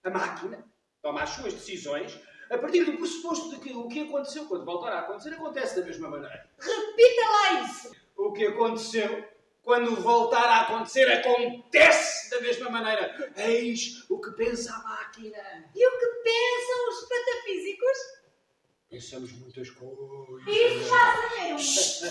a 0.03 0.09
máquina 0.09 0.65
toma 1.01 1.23
as 1.23 1.29
suas 1.29 1.53
decisões 1.53 2.19
a 2.49 2.57
partir 2.57 2.83
do 2.83 2.97
pressuposto 2.97 3.49
de 3.49 3.59
que 3.59 3.73
o 3.73 3.87
que 3.87 4.01
aconteceu 4.01 4.45
quando 4.47 4.65
voltar 4.65 4.93
a 4.93 4.99
acontecer 4.99 5.33
acontece 5.33 5.79
da 5.79 5.85
mesma 5.85 6.09
maneira. 6.09 6.49
Repita 6.59 7.21
lá 7.21 7.61
isso. 7.61 7.91
O 8.15 8.31
que 8.33 8.47
aconteceu 8.47 9.27
quando 9.61 9.95
voltar 9.97 10.45
a 10.45 10.61
acontecer 10.61 11.11
acontece 11.11 12.29
da 12.29 12.41
mesma 12.41 12.69
maneira. 12.69 13.33
Eis 13.35 14.09
o 14.09 14.19
que 14.19 14.31
pensa 14.31 14.73
a 14.73 14.83
máquina. 14.83 15.71
E 15.75 15.87
o 15.87 15.99
que 15.99 16.05
pensam 16.23 16.89
os 16.89 17.09
patafísicos? 17.09 17.97
Pensamos 18.89 19.31
muitas 19.33 19.69
coisas. 19.69 20.47
Isso 20.47 20.89
já 20.89 21.29
sabemos. 21.29 22.03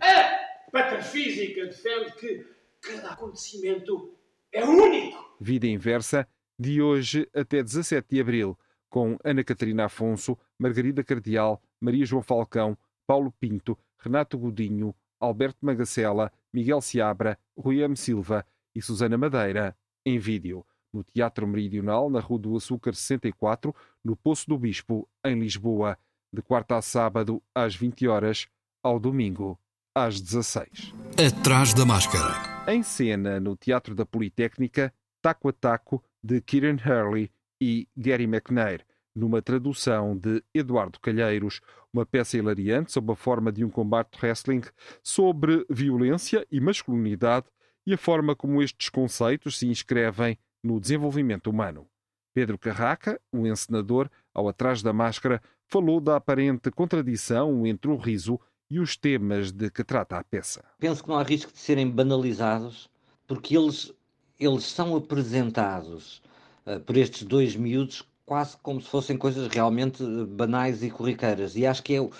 A 0.00 0.57
patafísica 0.70 1.66
defende 1.66 2.12
que 2.12 2.46
cada 2.80 3.10
acontecimento 3.10 4.14
é 4.52 4.64
único. 4.64 5.36
Vida 5.40 5.66
Inversa, 5.66 6.26
de 6.58 6.82
hoje 6.82 7.28
até 7.34 7.62
17 7.62 8.06
de 8.10 8.20
abril, 8.20 8.58
com 8.88 9.18
Ana 9.22 9.44
Catarina 9.44 9.84
Afonso, 9.86 10.36
Margarida 10.58 11.04
Cardial, 11.04 11.62
Maria 11.80 12.04
João 12.04 12.22
Falcão, 12.22 12.76
Paulo 13.06 13.32
Pinto, 13.38 13.78
Renato 13.98 14.38
Godinho, 14.38 14.94
Alberto 15.20 15.58
Magacela, 15.64 16.32
Miguel 16.52 16.80
Seabra, 16.80 17.38
Rui 17.56 17.80
M. 17.82 17.96
Silva 17.96 18.44
e 18.74 18.80
Susana 18.80 19.18
Madeira, 19.18 19.76
em 20.04 20.18
vídeo, 20.18 20.64
no 20.92 21.04
Teatro 21.04 21.46
Meridional, 21.46 22.08
na 22.08 22.20
Rua 22.20 22.38
do 22.38 22.56
Açúcar 22.56 22.94
64, 22.94 23.74
no 24.02 24.16
Poço 24.16 24.48
do 24.48 24.58
Bispo, 24.58 25.08
em 25.24 25.38
Lisboa, 25.38 25.98
de 26.32 26.42
quarta 26.42 26.76
a 26.76 26.82
sábado, 26.82 27.42
às 27.54 27.74
20 27.74 28.06
horas, 28.08 28.48
ao 28.82 28.98
domingo, 28.98 29.58
às 29.94 30.20
16. 30.20 30.94
Atrás 31.26 31.74
da 31.74 31.84
máscara. 31.84 32.34
Em 32.70 32.82
cena, 32.82 33.40
no 33.40 33.56
Teatro 33.56 33.94
da 33.94 34.04
Politécnica, 34.04 34.92
Taco 35.22 35.48
a 35.48 35.52
Taco, 35.52 36.04
de 36.22 36.40
Kieran 36.40 36.76
Hurley 36.76 37.30
e 37.60 37.88
Gary 37.96 38.24
McNair, 38.24 38.84
numa 39.14 39.42
tradução 39.42 40.16
de 40.16 40.42
Eduardo 40.54 41.00
Calheiros, 41.00 41.60
uma 41.92 42.06
peça 42.06 42.36
hilariante 42.36 42.92
sob 42.92 43.12
a 43.12 43.16
forma 43.16 43.50
de 43.50 43.64
um 43.64 43.70
combate 43.70 44.18
wrestling 44.22 44.62
sobre 45.02 45.66
violência 45.68 46.46
e 46.50 46.60
masculinidade 46.60 47.46
e 47.86 47.94
a 47.94 47.98
forma 47.98 48.36
como 48.36 48.62
estes 48.62 48.88
conceitos 48.88 49.58
se 49.58 49.66
inscrevem 49.66 50.38
no 50.62 50.78
desenvolvimento 50.78 51.48
humano. 51.48 51.88
Pedro 52.34 52.58
Carraca, 52.58 53.20
o 53.32 53.46
encenador, 53.46 54.08
ao 54.32 54.48
atrás 54.48 54.82
da 54.82 54.92
máscara, 54.92 55.42
falou 55.66 56.00
da 56.00 56.16
aparente 56.16 56.70
contradição 56.70 57.66
entre 57.66 57.90
o 57.90 57.96
riso 57.96 58.38
e 58.70 58.78
os 58.78 58.96
temas 58.96 59.50
de 59.50 59.70
que 59.70 59.82
trata 59.82 60.16
a 60.18 60.24
peça. 60.24 60.64
Penso 60.78 61.02
que 61.02 61.08
não 61.08 61.18
há 61.18 61.22
risco 61.22 61.52
de 61.52 61.58
serem 61.58 61.90
banalizados, 61.90 62.88
porque 63.26 63.56
eles, 63.56 63.92
eles 64.38 64.64
são 64.64 64.94
apresentados 64.96 66.22
uh, 66.66 66.80
por 66.80 66.96
estes 66.96 67.22
dois 67.22 67.56
miúdos 67.56 68.04
quase 68.28 68.58
como 68.58 68.80
se 68.80 68.88
fossem 68.88 69.16
coisas 69.16 69.48
realmente 69.48 70.04
banais 70.28 70.82
e 70.82 70.90
corriqueiras. 70.90 71.56
E 71.56 71.64
acho 71.64 71.82
que 71.82 71.94
é 71.94 72.00
o, 72.00 72.10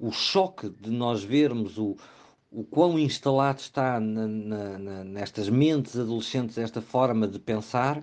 o 0.00 0.10
choque 0.10 0.70
de 0.70 0.90
nós 0.90 1.22
vermos 1.22 1.76
o, 1.76 1.94
o 2.50 2.64
quão 2.64 2.98
instalado 2.98 3.60
está 3.60 4.00
na, 4.00 4.26
na, 4.26 5.04
nestas 5.04 5.50
mentes 5.50 5.98
adolescentes 5.98 6.56
esta 6.56 6.80
forma 6.80 7.28
de 7.28 7.38
pensar, 7.38 8.02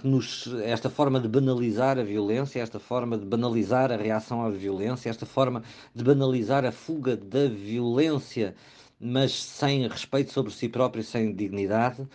que 0.00 0.06
nos, 0.08 0.46
esta 0.64 0.88
forma 0.88 1.20
de 1.20 1.28
banalizar 1.28 1.98
a 1.98 2.02
violência, 2.02 2.62
esta 2.62 2.80
forma 2.80 3.18
de 3.18 3.26
banalizar 3.26 3.92
a 3.92 3.96
reação 3.96 4.42
à 4.42 4.48
violência, 4.48 5.10
esta 5.10 5.26
forma 5.26 5.62
de 5.94 6.02
banalizar 6.02 6.64
a 6.64 6.72
fuga 6.72 7.18
da 7.18 7.46
violência, 7.48 8.54
mas 8.98 9.32
sem 9.32 9.86
respeito 9.86 10.32
sobre 10.32 10.52
si 10.54 10.70
próprio 10.70 11.04
sem 11.04 11.34
dignidade, 11.34 12.08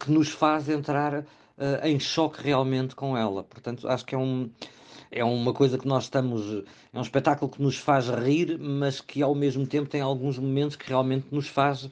que 0.00 0.10
nos 0.10 0.30
faz 0.30 0.70
entrar 0.70 1.18
uh, 1.20 1.26
em 1.84 2.00
choque 2.00 2.42
realmente 2.42 2.96
com 2.96 3.14
ela. 3.14 3.44
Portanto, 3.44 3.86
acho 3.86 4.06
que 4.06 4.14
é 4.14 4.18
um 4.18 4.50
é 5.10 5.22
uma 5.22 5.52
coisa 5.52 5.78
que 5.78 5.86
nós 5.86 6.04
estamos. 6.04 6.64
É 6.92 6.98
um 6.98 7.02
espetáculo 7.02 7.50
que 7.50 7.62
nos 7.62 7.76
faz 7.76 8.08
rir, 8.08 8.58
mas 8.58 9.00
que 9.00 9.22
ao 9.22 9.34
mesmo 9.34 9.66
tempo 9.66 9.90
tem 9.90 10.00
alguns 10.00 10.38
momentos 10.38 10.74
que 10.74 10.88
realmente 10.88 11.26
nos 11.30 11.48
faz 11.48 11.88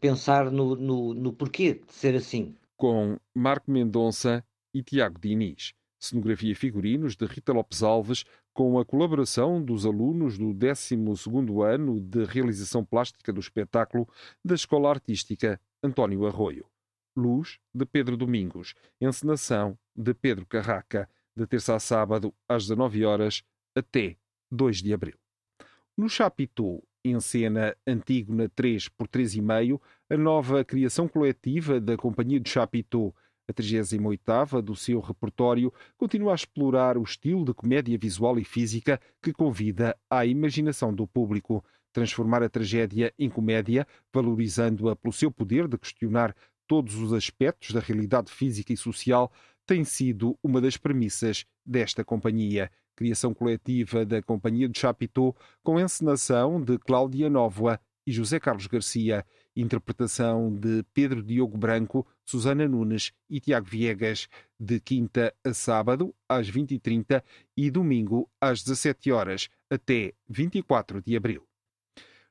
pensar 0.00 0.50
no, 0.50 0.74
no, 0.74 1.14
no 1.14 1.32
porquê 1.32 1.74
de 1.74 1.92
ser 1.92 2.16
assim. 2.16 2.54
Com 2.76 3.16
Marco 3.34 3.70
Mendonça 3.70 4.44
e 4.72 4.82
Tiago 4.82 5.18
Diniz. 5.20 5.72
Cenografia 5.98 6.52
e 6.52 6.54
figurinos 6.54 7.14
de 7.14 7.26
Rita 7.26 7.52
Lopes 7.52 7.82
Alves, 7.82 8.24
com 8.52 8.78
a 8.78 8.84
colaboração 8.84 9.62
dos 9.62 9.84
alunos 9.84 10.38
do 10.38 10.54
12 10.54 10.94
ano 11.66 12.00
de 12.00 12.24
realização 12.24 12.84
plástica 12.84 13.32
do 13.32 13.40
espetáculo 13.40 14.08
da 14.44 14.54
Escola 14.54 14.90
Artística 14.90 15.60
António 15.82 16.26
Arroio. 16.26 16.66
Luz, 17.16 17.58
de 17.74 17.84
Pedro 17.84 18.16
Domingos. 18.16 18.74
Encenação, 19.00 19.78
de 19.94 20.14
Pedro 20.14 20.46
Carraca 20.46 21.08
de 21.36 21.46
terça 21.46 21.74
a 21.74 21.80
sábado, 21.80 22.34
às 22.48 22.64
19 22.64 23.04
horas, 23.04 23.42
até 23.74 24.16
2 24.50 24.82
de 24.82 24.92
abril. 24.92 25.16
No 25.96 26.08
Chapitou, 26.08 26.84
em 27.04 27.18
cena 27.20 27.74
Antígona 27.86 28.48
3 28.48 28.88
por 28.88 29.08
3,5, 29.08 29.80
a 30.10 30.16
nova 30.16 30.64
criação 30.64 31.08
coletiva 31.08 31.80
da 31.80 31.96
Companhia 31.96 32.40
de 32.40 32.50
Chapitou, 32.50 33.14
a 33.50 33.52
38 33.52 34.62
do 34.62 34.74
seu 34.74 35.00
repertório, 35.00 35.72
continua 35.96 36.32
a 36.32 36.34
explorar 36.34 36.96
o 36.96 37.02
estilo 37.02 37.44
de 37.44 37.52
comédia 37.52 37.98
visual 37.98 38.38
e 38.38 38.44
física 38.44 39.00
que 39.22 39.32
convida 39.32 39.96
à 40.08 40.24
imaginação 40.24 40.94
do 40.94 41.06
público, 41.06 41.64
transformar 41.92 42.42
a 42.42 42.48
tragédia 42.48 43.12
em 43.18 43.28
comédia, 43.28 43.86
valorizando-a 44.12 44.96
pelo 44.96 45.12
seu 45.12 45.30
poder 45.30 45.68
de 45.68 45.76
questionar 45.76 46.34
todos 46.66 46.94
os 46.94 47.12
aspectos 47.12 47.72
da 47.72 47.80
realidade 47.80 48.30
física 48.30 48.72
e 48.72 48.76
social, 48.76 49.30
tem 49.66 49.84
sido 49.84 50.38
uma 50.42 50.60
das 50.60 50.76
premissas 50.76 51.44
desta 51.66 52.04
companhia. 52.04 52.70
Criação 52.94 53.32
coletiva 53.32 54.04
da 54.04 54.22
Companhia 54.22 54.68
de 54.68 54.78
Chapitou, 54.78 55.34
com 55.62 55.80
encenação 55.80 56.60
de 56.60 56.78
Cláudia 56.78 57.30
Nóvoa 57.30 57.80
e 58.06 58.12
José 58.12 58.38
Carlos 58.38 58.66
Garcia, 58.66 59.24
interpretação 59.56 60.54
de 60.54 60.84
Pedro 60.94 61.22
Diogo 61.22 61.56
Branco, 61.56 62.06
Susana 62.30 62.68
Nunes 62.68 63.12
e 63.28 63.40
Tiago 63.40 63.66
Viegas, 63.66 64.28
de 64.58 64.78
quinta 64.78 65.34
a 65.42 65.52
sábado, 65.52 66.14
às 66.28 66.48
20h30 66.48 67.24
e 67.56 67.72
domingo, 67.72 68.30
às 68.40 68.62
17 68.62 69.10
horas 69.10 69.48
até 69.68 70.12
24 70.28 71.02
de 71.02 71.16
abril. 71.16 71.44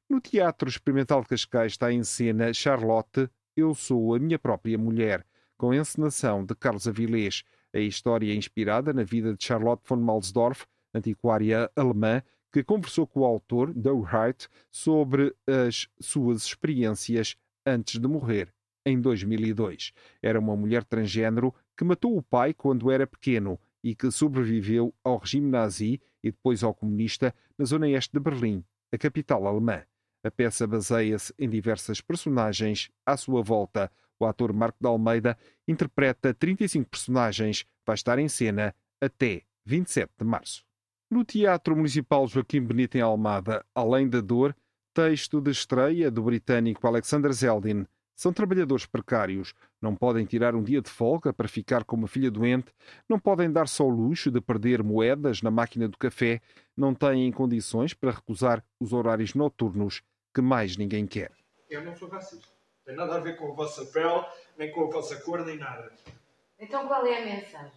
No 0.09 0.21
Teatro 0.21 0.69
Experimental 0.69 1.21
de 1.21 1.27
Cascais 1.27 1.73
está 1.73 1.91
em 1.91 2.01
cena 2.05 2.53
Charlotte, 2.53 3.29
Eu 3.57 3.75
Sou 3.75 4.15
a 4.15 4.19
Minha 4.19 4.39
Própria 4.39 4.77
Mulher, 4.77 5.25
com 5.57 5.73
encenação 5.73 6.45
de 6.45 6.55
Carlos 6.55 6.87
Avilés. 6.87 7.43
A 7.73 7.79
história 7.79 8.31
é 8.31 8.35
inspirada 8.35 8.93
na 8.93 9.03
vida 9.03 9.35
de 9.35 9.43
Charlotte 9.43 9.83
von 9.85 9.97
Malsdorf, 9.97 10.65
antiquária 10.93 11.69
alemã, 11.75 12.23
que 12.53 12.63
conversou 12.63 13.05
com 13.05 13.19
o 13.19 13.25
autor, 13.25 13.73
Doug 13.73 14.05
Hart, 14.05 14.45
sobre 14.71 15.35
as 15.45 15.89
suas 15.99 16.43
experiências 16.43 17.35
antes 17.65 17.99
de 17.99 18.07
morrer, 18.07 18.53
em 18.89 18.99
2002. 18.99 19.93
Era 20.21 20.39
uma 20.39 20.55
mulher 20.55 20.83
transgênero 20.83 21.53
que 21.77 21.83
matou 21.83 22.17
o 22.17 22.21
pai 22.21 22.53
quando 22.53 22.91
era 22.91 23.07
pequeno 23.07 23.59
e 23.83 23.95
que 23.95 24.11
sobreviveu 24.11 24.93
ao 25.03 25.17
regime 25.17 25.49
nazi 25.49 26.01
e 26.23 26.31
depois 26.31 26.63
ao 26.63 26.73
comunista 26.73 27.33
na 27.57 27.65
zona 27.65 27.89
este 27.89 28.13
de 28.13 28.19
Berlim, 28.19 28.63
a 28.91 28.97
capital 28.97 29.47
alemã. 29.47 29.83
A 30.23 30.29
peça 30.29 30.67
baseia-se 30.67 31.33
em 31.39 31.49
diversas 31.49 32.01
personagens 32.01 32.89
à 33.05 33.15
sua 33.15 33.41
volta, 33.41 33.89
o 34.19 34.25
ator 34.25 34.51
Marco 34.51 34.77
de 34.81 34.87
Almeida 34.87 35.37
interpreta 35.65 36.33
35 36.33 36.89
personagens. 36.89 37.65
Vai 37.85 37.95
estar 37.95 38.19
em 38.19 38.27
cena 38.27 38.75
até 38.99 39.43
27 39.65 40.11
de 40.19 40.25
março. 40.25 40.65
No 41.09 41.23
Teatro 41.23 41.75
Municipal 41.75 42.27
Joaquim 42.27 42.61
Benito 42.61 42.97
em 42.97 43.01
Almada, 43.01 43.65
Além 43.73 44.09
da 44.09 44.19
Dor, 44.19 44.55
texto 44.93 45.39
de 45.39 45.51
estreia 45.51 46.11
do 46.11 46.21
britânico 46.23 46.85
Alexander 46.85 47.31
Zeldin. 47.31 47.87
São 48.19 48.33
trabalhadores 48.33 48.85
precários, 48.85 49.53
não 49.81 49.95
podem 49.95 50.25
tirar 50.25 50.53
um 50.53 50.61
dia 50.61 50.81
de 50.81 50.89
folga 50.89 51.31
para 51.31 51.47
ficar 51.47 51.85
com 51.85 51.95
uma 51.95 52.05
filha 52.05 52.29
doente, 52.29 52.69
não 53.07 53.17
podem 53.17 53.49
dar-se 53.49 53.81
ao 53.81 53.87
luxo 53.87 54.29
de 54.29 54.41
perder 54.41 54.83
moedas 54.83 55.41
na 55.41 55.49
máquina 55.49 55.87
do 55.87 55.97
café, 55.97 56.41
não 56.75 56.93
têm 56.93 57.31
condições 57.31 57.93
para 57.93 58.11
recusar 58.11 58.61
os 58.77 58.91
horários 58.91 59.33
noturnos 59.33 60.01
que 60.35 60.41
mais 60.41 60.75
ninguém 60.75 61.07
quer. 61.07 61.31
Eu 61.69 61.81
não 61.81 61.95
sou 61.95 62.09
racista. 62.09 62.49
Tem 62.83 62.93
nada 62.93 63.15
a 63.15 63.19
ver 63.21 63.37
com 63.37 63.53
a 63.53 63.55
vossa 63.55 63.85
pele, 63.85 64.25
nem 64.57 64.69
com 64.69 64.83
a 64.83 64.89
vossa 64.89 65.15
cor, 65.21 65.45
nem 65.45 65.57
nada. 65.57 65.89
Então 66.59 66.89
qual 66.89 67.07
é 67.07 67.21
a 67.21 67.25
mensagem? 67.25 67.71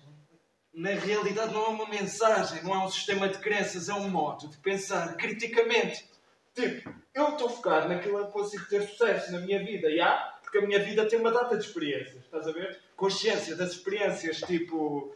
Na 0.75 0.91
realidade 0.91 1.55
não 1.55 1.67
é 1.67 1.69
uma 1.69 1.89
mensagem, 1.89 2.65
não 2.65 2.75
é 2.75 2.85
um 2.85 2.89
sistema 2.89 3.29
de 3.29 3.39
crenças, 3.39 3.89
é 3.89 3.95
um 3.95 4.09
modo 4.09 4.49
de 4.49 4.57
pensar 4.57 5.17
criticamente. 5.17 6.05
Tipo, 6.53 6.93
eu 7.15 7.29
estou 7.31 7.49
focado 7.49 7.89
naquilo 7.89 8.25
que 8.27 8.33
consigo 8.33 8.65
ter 8.67 8.83
sucesso 8.83 9.33
na 9.33 9.41
minha 9.41 9.63
vida, 9.65 9.89
há, 10.03 10.39
porque 10.43 10.59
a 10.59 10.63
minha 10.63 10.79
vida 10.79 11.07
tem 11.07 11.19
uma 11.19 11.31
data 11.31 11.57
de 11.57 11.65
experiências, 11.65 12.25
estás 12.25 12.47
a 12.47 12.53
ver? 12.53 12.79
Consciência 12.97 13.57
das 13.57 13.73
experiências, 13.73 14.39
tipo 14.41 15.15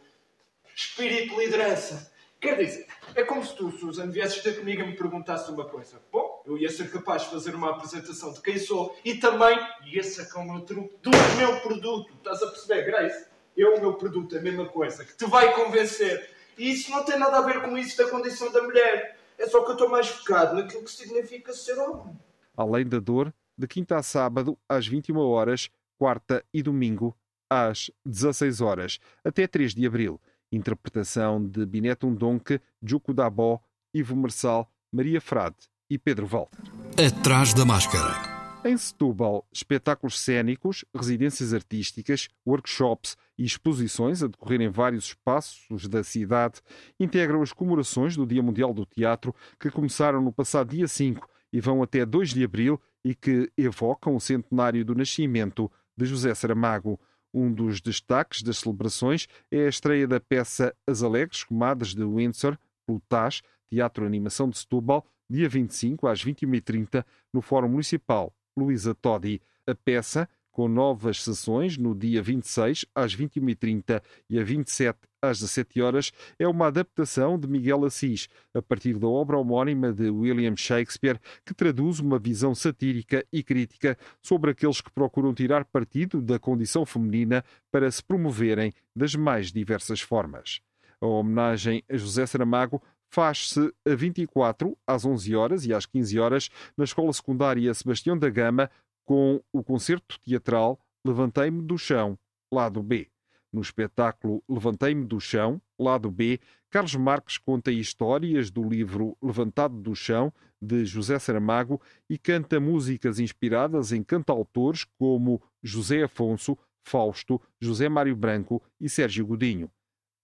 espírito 0.75 1.39
liderança. 1.39 2.11
Quer 2.39 2.55
dizer, 2.55 2.85
é 3.15 3.23
como 3.23 3.43
se 3.43 3.55
tu, 3.55 3.71
Susan, 3.71 4.11
viesses 4.11 4.43
ter 4.43 4.59
comigo 4.59 4.83
e 4.83 4.85
me 4.85 4.95
perguntasse 4.95 5.49
uma 5.49 5.65
coisa. 5.65 5.99
Bom, 6.11 6.43
eu 6.45 6.55
ia 6.55 6.69
ser 6.69 6.91
capaz 6.91 7.23
de 7.23 7.29
fazer 7.29 7.55
uma 7.55 7.71
apresentação 7.71 8.31
de 8.31 8.41
quem 8.41 8.59
sou 8.59 8.95
e 9.03 9.15
também 9.15 9.57
ia 9.91 10.03
sacar 10.03 10.43
o 10.43 10.51
meu 10.51 10.61
truque 10.61 10.95
do 11.01 11.09
meu 11.35 11.59
produto. 11.61 12.13
Estás 12.13 12.43
a 12.43 12.47
perceber, 12.47 12.85
Grace? 12.85 13.25
Eu, 13.55 13.77
o 13.77 13.81
meu 13.81 13.95
produto, 13.95 14.37
a 14.37 14.41
mesma 14.41 14.67
coisa, 14.67 15.03
que 15.03 15.17
te 15.17 15.25
vai 15.25 15.51
convencer. 15.55 16.29
E 16.59 16.71
isso 16.71 16.91
não 16.91 17.03
tem 17.03 17.17
nada 17.17 17.37
a 17.37 17.41
ver 17.41 17.63
com 17.63 17.75
isso 17.75 17.97
da 17.97 18.07
condição 18.07 18.51
da 18.51 18.61
mulher. 18.61 19.17
É 19.37 19.47
só 19.47 19.63
que 19.63 19.69
eu 19.69 19.73
estou 19.73 19.89
mais 19.89 20.07
focado 20.07 20.55
naquilo 20.55 20.83
que 20.83 20.91
significa 20.91 21.53
ser 21.53 21.77
homem. 21.77 22.15
Além 22.55 22.87
da 22.87 22.99
dor, 22.99 23.33
de 23.57 23.67
quinta 23.67 23.97
a 23.97 24.03
sábado, 24.03 24.57
às 24.67 24.87
21 24.87 25.17
horas, 25.17 25.69
quarta 25.97 26.43
e 26.53 26.61
domingo, 26.63 27.15
às 27.49 27.91
16 28.05 28.61
horas, 28.61 28.99
até 29.23 29.47
3 29.47 29.73
de 29.73 29.85
abril. 29.85 30.19
Interpretação 30.51 31.45
de 31.45 31.65
Bineto 31.65 32.07
Undonque, 32.07 32.61
Juco 32.81 33.13
Dabó, 33.13 33.59
Ivo 33.93 34.15
Marçal, 34.15 34.71
Maria 34.91 35.19
Frade 35.21 35.57
e 35.89 35.97
Pedro 35.97 36.25
Walter. 36.25 36.59
Atrás 36.97 37.53
da 37.53 37.65
máscara. 37.65 38.36
Em 38.67 38.75
Setúbal, 38.75 39.47
espetáculos 39.49 40.19
cênicos, 40.19 40.83
residências 40.93 41.53
artísticas, 41.53 42.27
workshops 42.45 43.15
e 43.37 43.45
exposições 43.45 44.21
a 44.21 44.27
decorrer 44.27 44.59
em 44.59 44.67
vários 44.67 45.05
espaços 45.05 45.87
da 45.87 46.03
cidade 46.03 46.59
integram 46.99 47.41
as 47.41 47.53
comemorações 47.53 48.17
do 48.17 48.27
Dia 48.27 48.43
Mundial 48.43 48.73
do 48.73 48.85
Teatro 48.85 49.33
que 49.57 49.71
começaram 49.71 50.21
no 50.21 50.33
passado 50.33 50.71
dia 50.71 50.85
5 50.85 51.29
e 51.53 51.61
vão 51.61 51.81
até 51.81 52.05
2 52.05 52.31
de 52.31 52.43
abril 52.43 52.77
e 53.05 53.15
que 53.15 53.49
evocam 53.57 54.13
o 54.17 54.19
centenário 54.19 54.83
do 54.83 54.93
nascimento 54.93 55.71
de 55.95 56.05
José 56.05 56.35
Saramago. 56.35 56.99
Um 57.33 57.49
dos 57.49 57.79
destaques 57.79 58.41
das 58.41 58.57
celebrações 58.57 59.29
é 59.49 59.65
a 59.65 59.69
estreia 59.69 60.05
da 60.05 60.19
peça 60.19 60.75
As 60.85 61.01
Alegres 61.03 61.45
Comadres 61.45 61.95
de 61.95 62.03
Windsor, 62.03 62.57
pelo 62.85 62.99
TAS, 63.07 63.41
Teatro 63.69 64.05
Animação 64.05 64.49
de 64.49 64.57
Setúbal, 64.57 65.07
dia 65.29 65.47
25 65.47 66.05
às 66.05 66.21
21h30, 66.21 67.05
no 67.33 67.41
Fórum 67.41 67.69
Municipal 67.69 68.33
Luísa 68.57 68.95
Todi. 68.95 69.41
A 69.67 69.75
peça, 69.75 70.27
com 70.51 70.67
novas 70.67 71.23
sessões 71.23 71.77
no 71.77 71.93
dia 71.93 72.19
26 72.19 72.85
às 72.95 73.15
21h30 73.15 74.01
e 74.27 74.39
a 74.39 74.43
27 74.43 74.97
às 75.21 75.39
17 75.39 75.81
horas, 75.81 76.11
é 76.39 76.47
uma 76.47 76.67
adaptação 76.67 77.37
de 77.37 77.47
Miguel 77.47 77.85
Assis, 77.85 78.27
a 78.55 78.61
partir 78.61 78.97
da 78.97 79.07
obra 79.07 79.37
homónima 79.37 79.93
de 79.93 80.09
William 80.09 80.55
Shakespeare, 80.55 81.19
que 81.45 81.53
traduz 81.53 81.99
uma 81.99 82.17
visão 82.17 82.55
satírica 82.55 83.23
e 83.31 83.43
crítica 83.43 83.95
sobre 84.21 84.49
aqueles 84.49 84.81
que 84.81 84.91
procuram 84.91 85.33
tirar 85.33 85.63
partido 85.63 86.21
da 86.21 86.39
condição 86.39 86.85
feminina 86.85 87.43
para 87.71 87.91
se 87.91 88.03
promoverem 88.03 88.73
das 88.95 89.13
mais 89.13 89.51
diversas 89.51 90.01
formas. 90.01 90.59
A 90.99 91.05
homenagem 91.05 91.83
a 91.87 91.95
José 91.95 92.25
Saramago 92.25 92.81
faz-se 93.09 93.73
a 93.85 93.95
24, 93.95 94.77
às 94.85 95.05
11 95.05 95.35
horas 95.35 95.65
e 95.65 95.73
às 95.73 95.85
15 95.85 96.19
horas, 96.19 96.49
na 96.77 96.83
Escola 96.83 97.11
Secundária 97.13 97.73
Sebastião 97.73 98.17
da 98.17 98.29
Gama, 98.29 98.69
com 99.05 99.41
o 99.51 99.63
concerto 99.63 100.19
teatral 100.19 100.79
Levantei-me 101.05 101.61
do 101.61 101.77
Chão, 101.77 102.19
lado 102.51 102.83
B. 102.83 103.09
No 103.51 103.61
espetáculo 103.61 104.43
Levantei-me 104.49 105.05
do 105.05 105.21
Chão, 105.21 105.61
lado 105.79 106.11
B, 106.11 106.39
Carlos 106.69 106.95
Marques 106.95 107.37
conta 107.37 107.71
histórias 107.71 108.51
do 108.51 108.67
livro 108.67 109.17
Levantado 109.21 109.79
do 109.79 109.95
Chão, 109.95 110.33
de 110.61 110.83
José 110.83 111.17
Saramago, 111.17 111.81
e 112.09 112.17
canta 112.17 112.59
músicas 112.59 113.19
inspiradas 113.19 113.93
em 113.93 114.03
cantautores 114.03 114.83
como 114.99 115.41
José 115.63 116.03
Afonso, 116.03 116.57
Fausto, 116.83 117.41
José 117.59 117.87
Mário 117.87 118.15
Branco 118.15 118.61
e 118.81 118.89
Sérgio 118.89 119.25
Godinho. 119.25 119.71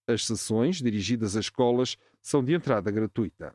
As 0.06 0.26
sessões, 0.26 0.82
dirigidas 0.82 1.34
a 1.34 1.40
escolas, 1.40 1.96
são 2.24 2.42
de 2.42 2.54
entrada 2.54 2.90
gratuita. 2.90 3.54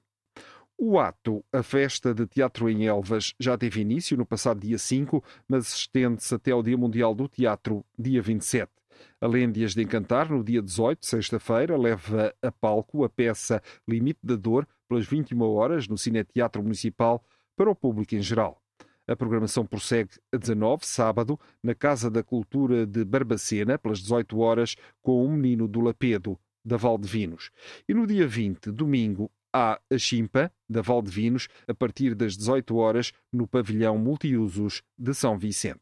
O 0.77 0.97
ato, 0.99 1.43
a 1.51 1.63
festa 1.63 2.13
de 2.13 2.25
teatro 2.25 2.69
em 2.69 2.85
Elvas, 2.85 3.33
já 3.38 3.57
teve 3.57 3.81
início 3.81 4.15
no 4.15 4.25
passado 4.25 4.61
dia 4.61 4.77
5, 4.77 5.21
mas 5.47 5.73
estende-se 5.73 6.33
até 6.33 6.51
ao 6.51 6.63
Dia 6.63 6.77
Mundial 6.77 7.13
do 7.13 7.27
Teatro, 7.27 7.83
dia 7.97 8.21
27. 8.21 8.71
Além 9.19 9.51
de 9.51 9.65
as 9.65 9.73
de 9.73 9.81
encantar, 9.81 10.29
no 10.29 10.43
dia 10.43 10.61
18, 10.61 11.05
sexta-feira, 11.05 11.75
leva 11.75 12.33
a 12.41 12.51
palco 12.51 13.03
a 13.03 13.09
peça 13.09 13.61
Limite 13.87 14.20
da 14.24 14.35
Dor, 14.35 14.67
pelas 14.87 15.05
21 15.05 15.41
horas, 15.41 15.87
no 15.87 15.98
Cine 15.98 16.24
Teatro 16.24 16.61
Municipal, 16.61 17.24
para 17.57 17.70
o 17.70 17.75
público 17.75 18.15
em 18.15 18.22
geral. 18.22 18.61
A 19.07 19.15
programação 19.15 19.65
prossegue 19.65 20.11
a 20.31 20.37
19, 20.37 20.85
sábado, 20.85 21.39
na 21.63 21.74
Casa 21.74 22.09
da 22.09 22.22
Cultura 22.22 22.85
de 22.85 23.03
Barbacena, 23.03 23.77
pelas 23.77 24.00
18 24.00 24.39
horas, 24.39 24.75
com 25.01 25.25
o 25.25 25.29
Menino 25.29 25.67
do 25.67 25.81
Lapedo, 25.81 26.39
da 26.63 26.77
Valdevinos. 26.77 27.51
E 27.87 27.93
no 27.93 28.05
dia 28.05 28.27
20, 28.27 28.72
domingo, 28.72 29.31
há 29.53 29.79
a 29.91 29.98
Chimpa, 29.98 30.51
da 30.69 30.81
Valdevinos, 30.81 31.48
a 31.67 31.74
partir 31.74 32.13
das 32.15 32.37
18 32.37 32.75
horas, 32.75 33.11
no 33.31 33.48
pavilhão 33.48 33.98
multiusos 33.98 34.83
de 34.98 35.13
São 35.13 35.37
Vicente. 35.37 35.79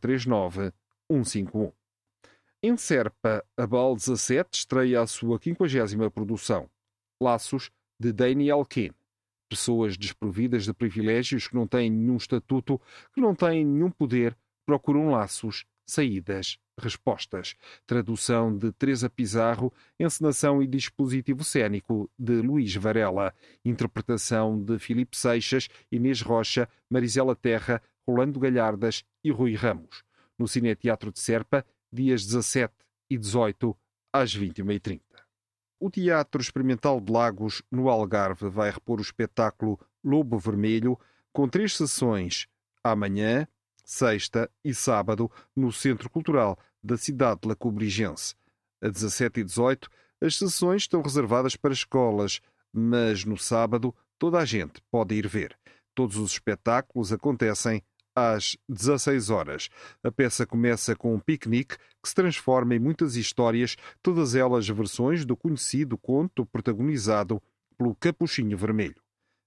039 0.00 0.72
151. 1.10 1.83
Em 2.66 2.78
Serpa, 2.78 3.44
a 3.58 3.66
BAL 3.66 3.94
17 3.94 4.60
estreia 4.60 5.02
a 5.02 5.06
sua 5.06 5.38
50 5.38 6.10
produção, 6.10 6.66
Laços, 7.22 7.70
de 8.00 8.10
Daniel 8.10 8.64
Keane. 8.64 8.94
Pessoas 9.50 9.98
desprovidas 9.98 10.64
de 10.64 10.72
privilégios 10.72 11.46
que 11.46 11.54
não 11.54 11.66
têm 11.66 11.90
nenhum 11.90 12.16
estatuto, 12.16 12.80
que 13.12 13.20
não 13.20 13.34
têm 13.34 13.66
nenhum 13.66 13.90
poder, 13.90 14.34
procuram 14.64 15.10
laços, 15.10 15.66
saídas, 15.86 16.58
respostas. 16.80 17.54
Tradução 17.86 18.56
de 18.56 18.72
Teresa 18.72 19.10
Pizarro, 19.10 19.70
encenação 20.00 20.62
e 20.62 20.66
dispositivo 20.66 21.44
cênico 21.44 22.10
de 22.18 22.40
Luís 22.40 22.74
Varela. 22.74 23.34
Interpretação 23.62 24.58
de 24.58 24.78
Filipe 24.78 25.18
Seixas, 25.18 25.68
Inês 25.92 26.22
Rocha, 26.22 26.66
Marisela 26.88 27.36
Terra, 27.36 27.82
Rolando 28.08 28.40
Galhardas 28.40 29.04
e 29.22 29.30
Rui 29.30 29.54
Ramos. 29.54 30.02
No 30.38 30.48
Cine 30.48 30.74
Teatro 30.74 31.12
de 31.12 31.20
Serpa, 31.20 31.64
dias 31.94 32.24
17 32.24 32.74
e 33.08 33.16
18 33.16 33.76
às 34.12 34.36
21h30. 34.36 35.00
O 35.80 35.90
Teatro 35.90 36.40
Experimental 36.40 37.00
de 37.00 37.12
Lagos, 37.12 37.62
no 37.70 37.88
Algarve, 37.88 38.48
vai 38.48 38.70
repor 38.70 38.98
o 38.98 39.02
espetáculo 39.02 39.78
Lobo 40.02 40.38
Vermelho, 40.38 40.98
com 41.32 41.48
três 41.48 41.76
sessões, 41.76 42.46
amanhã, 42.82 43.46
sexta 43.84 44.50
e 44.64 44.74
sábado, 44.74 45.30
no 45.54 45.72
Centro 45.72 46.08
Cultural 46.08 46.58
da 46.82 46.96
cidade 46.96 47.40
de 47.42 47.48
Lacobrigense. 47.48 48.34
A 48.82 48.88
17 48.88 49.40
e 49.40 49.44
18, 49.44 49.90
as 50.20 50.36
sessões 50.36 50.82
estão 50.82 51.02
reservadas 51.02 51.56
para 51.56 51.72
escolas, 51.72 52.40
mas 52.72 53.24
no 53.24 53.36
sábado 53.36 53.94
toda 54.18 54.38
a 54.38 54.44
gente 54.44 54.80
pode 54.90 55.14
ir 55.14 55.26
ver. 55.28 55.56
Todos 55.94 56.16
os 56.16 56.32
espetáculos 56.32 57.12
acontecem 57.12 57.82
às 58.14 58.56
16 58.68 59.30
horas. 59.30 59.68
A 60.02 60.10
peça 60.10 60.46
começa 60.46 60.94
com 60.94 61.14
um 61.14 61.18
piquenique 61.18 61.76
que 62.02 62.08
se 62.08 62.14
transforma 62.14 62.74
em 62.74 62.78
muitas 62.78 63.16
histórias, 63.16 63.76
todas 64.02 64.34
elas 64.34 64.68
versões 64.68 65.24
do 65.24 65.36
conhecido 65.36 65.98
conto 65.98 66.46
protagonizado 66.46 67.42
pelo 67.76 67.94
Capuchinho 67.94 68.56
Vermelho. 68.56 69.02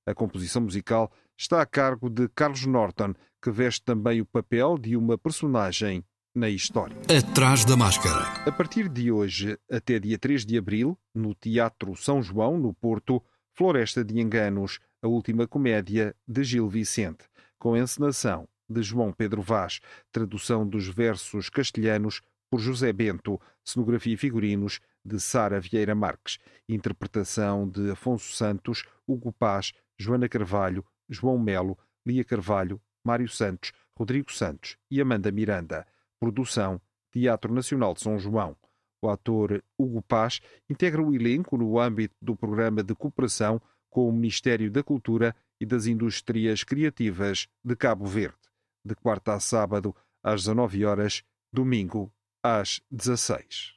A 0.06 0.14
composição 0.14 0.62
musical 0.62 1.12
está 1.38 1.62
a 1.62 1.66
cargo 1.66 2.10
de 2.10 2.28
Carlos 2.30 2.66
Norton, 2.66 3.14
que 3.42 3.52
veste 3.52 3.84
também 3.84 4.22
o 4.22 4.26
papel 4.26 4.78
de 4.78 4.96
uma 4.96 5.18
personagem 5.18 6.04
na 6.34 6.50
história. 6.50 6.96
Atrás 7.16 7.66
da 7.66 7.76
máscara. 7.76 8.22
A 8.46 8.52
partir 8.52 8.88
de 8.90 9.12
hoje 9.12 9.58
até 9.70 10.00
dia 10.00 10.18
3 10.18 10.46
de 10.46 10.58
abril, 10.58 10.98
no 11.14 11.34
Teatro 11.34 11.96
São 11.96 12.22
João, 12.22 12.58
no 12.58 12.74
Porto, 12.74 13.22
Floresta 13.54 14.04
de 14.04 14.20
Enganos, 14.20 14.80
a 15.02 15.08
última 15.08 15.48
comédia 15.48 16.16
de 16.28 16.44
Gil 16.44 16.70
Vicente, 16.70 17.26
com 17.58 17.76
encenação 17.76 18.48
de 18.70 18.82
João 18.82 19.12
Pedro 19.12 19.42
Vaz, 19.42 19.80
tradução 20.12 20.68
dos 20.68 20.88
versos 20.88 21.50
castelhanos 21.50 22.22
por 22.50 22.60
José 22.60 22.94
Bento, 22.94 23.40
cenografia 23.64 24.14
e 24.14 24.18
figurinos 24.18 24.80
de 25.04 25.20
Sara 25.20 25.60
Vieira 25.60 25.96
Marques, 25.96 26.38
interpretação 26.68 27.68
de 27.68 27.92
Afonso 27.92 28.34
Santos, 28.34 28.84
Hugo 29.08 29.32
Paz, 29.32 29.74
Joana 29.98 30.30
Carvalho, 30.30 30.86
João 31.10 31.38
Melo, 31.38 31.78
Lia 32.06 32.24
Carvalho, 32.24 32.82
Mário 33.04 33.28
Santos, 33.28 33.72
Rodrigo 33.98 34.32
Santos 34.32 34.78
e 34.92 35.02
Amanda 35.02 35.32
Miranda. 35.32 35.86
Produção 36.20 36.82
Teatro 37.12 37.54
Nacional 37.54 37.94
de 37.94 38.02
São 38.02 38.20
João. 38.20 38.56
O 39.02 39.10
ator 39.10 39.64
Hugo 39.78 40.02
Paz 40.02 40.40
integra 40.70 41.02
o 41.02 41.14
elenco 41.14 41.58
no 41.58 41.80
âmbito 41.80 42.16
do 42.22 42.36
programa 42.36 42.84
de 42.84 42.96
cooperação 42.96 43.62
com 43.90 44.08
o 44.08 44.12
Ministério 44.12 44.70
da 44.70 44.84
Cultura 44.84 45.36
e 45.60 45.66
das 45.66 45.86
Indústrias 45.86 46.64
Criativas 46.64 47.48
de 47.64 47.76
Cabo 47.76 48.06
Verde, 48.06 48.38
de 48.88 48.96
quarta 48.96 49.34
a 49.34 49.40
sábado 49.40 49.96
às 50.24 50.42
19 50.42 50.86
horas, 50.86 51.24
domingo 51.54 52.12
às 52.44 52.82
16. 52.90 53.76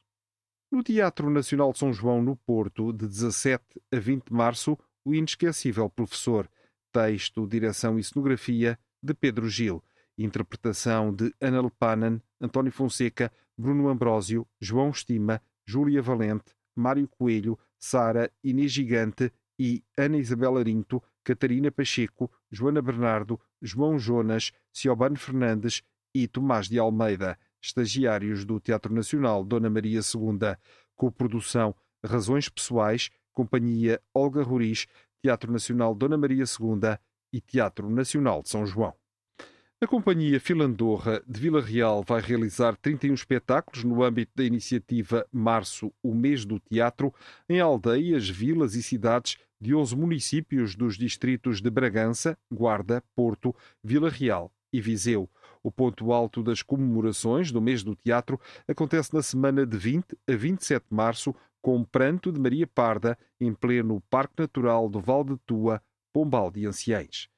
No 0.71 0.81
Teatro 0.81 1.29
Nacional 1.29 1.73
de 1.73 1.79
São 1.79 1.91
João, 1.91 2.21
no 2.21 2.35
Porto, 2.35 2.93
de 2.93 3.05
17 3.05 3.63
a 3.91 3.99
20 3.99 4.27
de 4.27 4.33
março, 4.33 4.77
o 5.03 5.13
inesquecível 5.13 5.89
professor, 5.89 6.49
texto, 6.91 7.45
direção 7.45 7.99
e 7.99 8.03
cenografia 8.03 8.79
de 9.03 9.13
Pedro 9.13 9.49
Gil, 9.49 9.83
interpretação 10.17 11.13
de 11.13 11.33
Ana 11.41 11.61
Lepanan, 11.61 12.21
António 12.39 12.71
Fonseca, 12.71 13.31
Bruno 13.57 13.89
Ambrósio, 13.89 14.47
João 14.59 14.89
Estima, 14.89 15.41
Júlia 15.65 16.01
Valente, 16.01 16.53
Mário 16.75 17.07
Coelho, 17.07 17.57
Sara 17.77 18.31
Inês 18.43 18.71
Gigante 18.71 19.31
e 19.59 19.83
Ana 19.97 20.17
Isabel 20.17 20.57
Arinto, 20.57 21.03
Catarina 21.23 21.71
Pacheco, 21.71 22.31
Joana 22.49 22.81
Bernardo, 22.81 23.39
João 23.61 23.99
Jonas, 23.99 24.51
Ciobano 24.73 25.17
Fernandes 25.17 25.83
e 26.13 26.27
Tomás 26.27 26.67
de 26.67 26.79
Almeida, 26.79 27.37
estagiários 27.61 28.43
do 28.43 28.59
Teatro 28.59 28.93
Nacional 28.93 29.43
Dona 29.43 29.69
Maria 29.69 29.99
II, 29.99 30.57
co-produção 30.95 31.75
Razões 32.03 32.49
Pessoais, 32.49 33.09
Companhia 33.31 34.01
Olga 34.13 34.41
Roriz, 34.41 34.87
Teatro 35.21 35.51
Nacional 35.51 35.93
Dona 35.93 36.17
Maria 36.17 36.43
II 36.43 36.97
e 37.31 37.39
Teatro 37.39 37.89
Nacional 37.89 38.41
de 38.41 38.49
São 38.49 38.65
João. 38.65 38.93
A 39.83 39.87
Companhia 39.87 40.39
Filandorra 40.39 41.23
de 41.27 41.39
Vila 41.39 41.59
Real 41.59 42.03
vai 42.03 42.21
realizar 42.21 42.75
31 42.75 43.15
espetáculos 43.15 43.83
no 43.83 44.03
âmbito 44.03 44.31
da 44.35 44.43
iniciativa 44.43 45.25
Março, 45.31 45.91
o 46.03 46.13
mês 46.13 46.45
do 46.45 46.59
teatro, 46.59 47.11
em 47.49 47.59
aldeias, 47.59 48.29
vilas 48.29 48.75
e 48.75 48.83
cidades 48.83 49.37
de 49.61 49.75
11 49.75 49.95
municípios 49.95 50.75
dos 50.75 50.97
distritos 50.97 51.61
de 51.61 51.69
Bragança, 51.69 52.35
Guarda, 52.51 53.03
Porto, 53.15 53.55
Vila 53.83 54.09
Real 54.09 54.51
e 54.73 54.81
Viseu. 54.81 55.29
O 55.61 55.71
ponto 55.71 56.11
alto 56.11 56.41
das 56.41 56.63
comemorações 56.63 57.51
do 57.51 57.61
mês 57.61 57.83
do 57.83 57.95
teatro 57.95 58.41
acontece 58.67 59.13
na 59.13 59.21
semana 59.21 59.63
de 59.63 59.77
20 59.77 60.17
a 60.27 60.35
27 60.35 60.85
de 60.89 60.95
março, 60.95 61.35
com 61.61 61.83
Pranto 61.83 62.31
de 62.31 62.39
Maria 62.39 62.65
Parda, 62.65 63.15
em 63.39 63.53
pleno 63.53 64.01
Parque 64.09 64.33
Natural 64.39 64.89
do 64.89 64.99
Val 64.99 65.23
de 65.23 65.37
Tua, 65.45 65.79
Pombal 66.11 66.49
de 66.49 66.65
Anciães. 66.65 67.29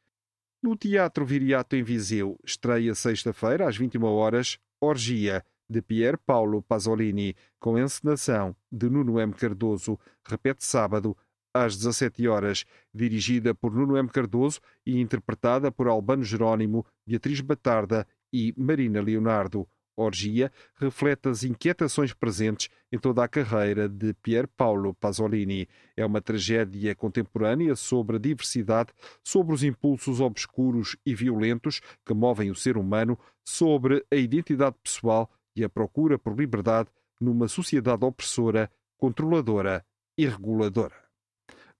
No 0.61 0.77
Teatro 0.77 1.25
Viriato 1.25 1.75
em 1.75 1.83
Viseu, 1.83 2.39
estreia 2.45 2.95
sexta-feira 2.95 3.67
às 3.67 3.75
21 3.75 4.05
horas 4.05 4.57
Orgia, 4.79 5.43
de 5.69 5.81
Pier 5.81 6.17
Paolo 6.17 6.61
Pasolini, 6.61 7.35
com 7.59 7.77
encenação 7.77 8.55
de 8.71 8.89
Nuno 8.89 9.19
M. 9.19 9.33
Cardoso. 9.33 9.99
Repete 10.25 10.63
sábado 10.63 11.17
às 11.53 11.77
17 11.77 12.27
horas, 12.27 12.65
dirigida 12.93 13.53
por 13.53 13.73
Nuno 13.73 13.97
M. 13.97 14.09
Cardoso 14.09 14.59
e 14.85 14.99
interpretada 14.99 15.71
por 15.71 15.87
Albano 15.87 16.23
Jerónimo, 16.23 16.85
Beatriz 17.05 17.41
Batarda 17.41 18.07
e 18.31 18.53
Marina 18.57 19.01
Leonardo. 19.01 19.67
Orgia 19.95 20.51
reflete 20.75 21.29
as 21.29 21.43
inquietações 21.43 22.13
presentes 22.13 22.69
em 22.91 22.97
toda 22.97 23.23
a 23.23 23.27
carreira 23.27 23.87
de 23.87 24.13
Pier 24.15 24.47
Paolo 24.47 24.93
Pasolini. 24.95 25.67
É 25.95 26.03
uma 26.03 26.19
tragédia 26.19 26.95
contemporânea 26.95 27.75
sobre 27.75 28.15
a 28.15 28.19
diversidade, 28.19 28.89
sobre 29.23 29.53
os 29.53 29.63
impulsos 29.63 30.19
obscuros 30.19 30.97
e 31.05 31.13
violentos 31.13 31.79
que 32.03 32.13
movem 32.13 32.49
o 32.49 32.55
ser 32.55 32.75
humano, 32.75 33.17
sobre 33.47 34.03
a 34.11 34.15
identidade 34.15 34.75
pessoal 34.81 35.29
e 35.55 35.63
a 35.63 35.69
procura 35.69 36.17
por 36.17 36.35
liberdade 36.35 36.89
numa 37.21 37.47
sociedade 37.47 38.03
opressora, 38.03 38.71
controladora 38.97 39.85
e 40.17 40.25
reguladora. 40.25 41.02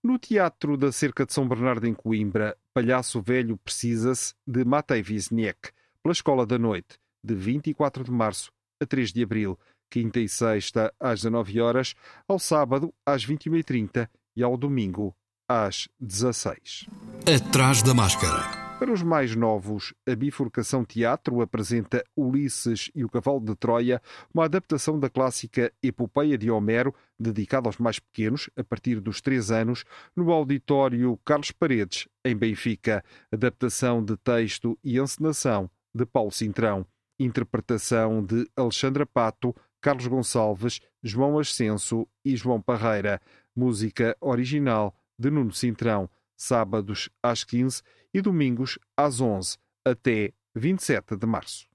No 0.04 0.20
Teatro 0.20 0.76
da 0.76 0.92
Cerca 0.92 1.26
de 1.26 1.32
São 1.32 1.48
Bernardo 1.48 1.88
em 1.88 1.94
Coimbra, 1.94 2.58
Palhaço 2.74 3.22
Velho 3.22 3.56
Precisa-se, 3.56 4.34
de 4.46 4.66
Matei 4.66 5.02
Wisniewski, 5.02 5.72
pela 6.02 6.12
Escola 6.12 6.46
da 6.46 6.60
Noite 6.60 7.00
de 7.24 7.34
24 7.34 8.04
de 8.04 8.12
março 8.12 8.52
a 8.82 8.86
3 8.86 9.14
de 9.14 9.24
abril, 9.24 9.58
quinta 9.90 10.20
e 10.20 10.28
sexta 10.28 10.94
às 11.00 11.22
19 11.22 11.62
horas, 11.62 11.96
ao 12.28 12.38
sábado 12.38 12.94
às 13.06 13.26
21h30 13.26 14.10
e 14.36 14.44
ao 14.44 14.58
domingo 14.58 15.16
às 15.48 15.88
16. 16.02 16.88
Atrás 17.26 17.82
da 17.82 17.94
máscara. 17.94 18.63
Para 18.80 18.92
os 18.92 19.02
mais 19.02 19.36
novos, 19.36 19.94
a 20.08 20.16
Bifurcação 20.16 20.84
Teatro 20.84 21.42
apresenta 21.42 22.04
Ulisses 22.18 22.92
e 22.94 23.06
o 23.06 23.10
Cavalo 23.10 23.40
de 23.40 23.56
Troia, 23.56 24.02
uma 24.34 24.46
adaptação 24.46 25.00
da 25.00 25.10
clássica 25.10 25.72
Epopeia 25.82 26.38
de 26.38 26.52
Homero, 26.52 26.94
dedicada 27.18 27.70
aos 27.70 27.78
mais 27.78 28.00
pequenos, 28.00 28.50
a 28.58 28.64
partir 28.64 29.00
dos 29.00 29.22
3 29.22 29.52
anos, 29.52 29.86
no 30.16 30.32
auditório 30.32 31.18
Carlos 31.24 31.52
Paredes, 31.52 32.08
em 32.26 32.36
Benfica. 32.36 33.04
Adaptação 33.32 34.04
de 34.04 34.18
texto 34.18 34.78
e 34.84 35.00
encenação 35.00 35.70
de 35.96 36.06
Paulo 36.06 36.32
Cintrão 36.32 36.86
interpretação 37.20 38.24
de 38.24 38.48
Alexandra 38.56 39.06
Pato, 39.06 39.56
Carlos 39.82 40.08
Gonçalves, 40.08 40.80
João 41.02 41.40
Ascenso 41.40 42.08
e 42.24 42.36
João 42.36 42.62
Parreira. 42.62 43.22
Música 43.56 44.18
original 44.20 44.96
de 45.18 45.30
Nuno 45.30 45.52
Cintrão, 45.52 46.10
sábados 46.36 47.10
às 47.22 47.44
15 47.44 47.84
e 48.14 48.22
domingos 48.22 48.78
às 48.96 49.20
11, 49.20 49.58
até 49.86 50.34
27 50.56 51.16
de 51.16 51.26
março. 51.26 51.68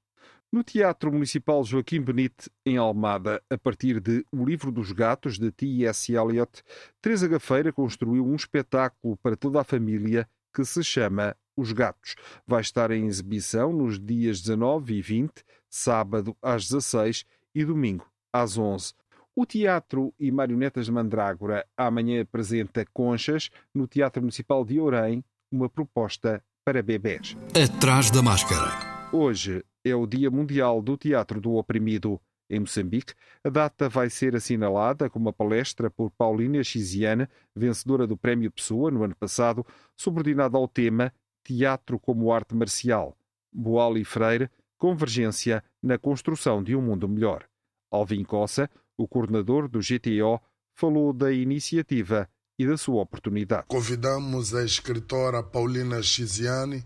No 0.51 0.65
Teatro 0.65 1.13
Municipal 1.13 1.63
Joaquim 1.63 2.01
Benite, 2.01 2.51
em 2.65 2.79
Almada, 2.79 3.43
a 3.51 3.59
partir 3.59 4.01
de 4.01 4.25
O 4.33 4.45
Livro 4.47 4.73
dos 4.73 4.93
Gatos, 4.93 5.39
de 5.39 5.51
T.S. 5.51 6.11
Eliot, 6.11 6.63
Teresa 7.03 7.29
Gafeira 7.29 7.71
construiu 7.71 8.27
um 8.27 8.35
espetáculo 8.35 9.17
para 9.19 9.37
toda 9.37 9.61
a 9.61 9.65
família 9.65 10.27
que 10.55 10.65
se 10.65 10.83
chama 10.83 11.37
os 11.55 11.73
Gatos. 11.73 12.15
Vai 12.47 12.63
estar 12.63 12.91
em 12.91 13.07
exibição 13.07 13.73
nos 13.73 14.01
dias 14.01 14.41
19 14.41 14.95
e 14.95 15.03
20, 15.03 15.45
sábado 15.69 16.35
às 16.41 16.69
16 16.69 17.27
e 17.55 17.65
domingo 17.65 18.07
às 18.33 18.57
11. 18.57 18.95
O 19.37 19.45
Teatro 19.45 20.15
e 20.19 20.33
Marionetas 20.33 20.87
de 20.87 20.93
Mandrágora 20.93 21.67
amanhã 21.77 22.23
apresenta 22.23 22.87
Conchas 22.93 23.51
no 23.75 23.87
Teatro 23.87 24.23
Municipal 24.23 24.65
de 24.65 24.81
Orem, 24.81 25.23
uma 25.51 25.69
proposta 25.69 26.43
para 26.65 26.83
bebés. 26.83 27.37
Atrás 27.55 28.11
da 28.11 28.23
máscara. 28.23 29.11
Hoje 29.13 29.65
é 29.85 29.95
o 29.95 30.07
Dia 30.07 30.31
Mundial 30.31 30.83
do 30.83 30.97
Teatro 30.97 31.41
do 31.41 31.55
Oprimido. 31.55 32.21
Em 32.51 32.61
Moçambique, 32.61 33.13
a 33.45 33.51
data 33.51 33.91
vai 33.91 34.09
ser 34.09 34.35
assinalada 34.35 35.11
com 35.11 35.19
uma 35.19 35.33
palestra 35.33 35.91
por 35.91 36.11
Paulina 36.11 36.65
Xiziana, 36.65 37.29
vencedora 37.55 38.07
do 38.07 38.17
Prémio 38.17 38.51
Pessoa 38.51 38.91
no 38.91 39.05
ano 39.05 39.15
passado, 39.15 39.67
subordinada 39.95 40.57
ao 40.57 40.67
tema 40.67 41.13
Teatro 41.45 41.99
como 41.99 42.33
arte 42.33 42.55
marcial. 42.55 43.17
Boal 43.53 43.99
e 43.99 44.05
Freire, 44.05 44.51
convergência 44.79 45.63
na 45.83 45.99
construção 45.99 46.63
de 46.63 46.75
um 46.75 46.81
mundo 46.81 47.09
melhor. 47.09 47.47
Alvin 47.91 48.25
Cossa, 48.25 48.71
o 48.97 49.07
coordenador 49.07 49.69
do 49.69 49.81
GTO, 49.81 50.41
falou 50.75 51.13
da 51.13 51.33
iniciativa 51.33 52.29
e 52.59 52.67
da 52.67 52.77
sua 52.77 53.03
oportunidade. 53.03 53.65
Convidamos 53.69 54.55
a 54.55 54.65
escritora 54.65 55.43
Paulina 55.43 56.03
Chiziani, 56.03 56.85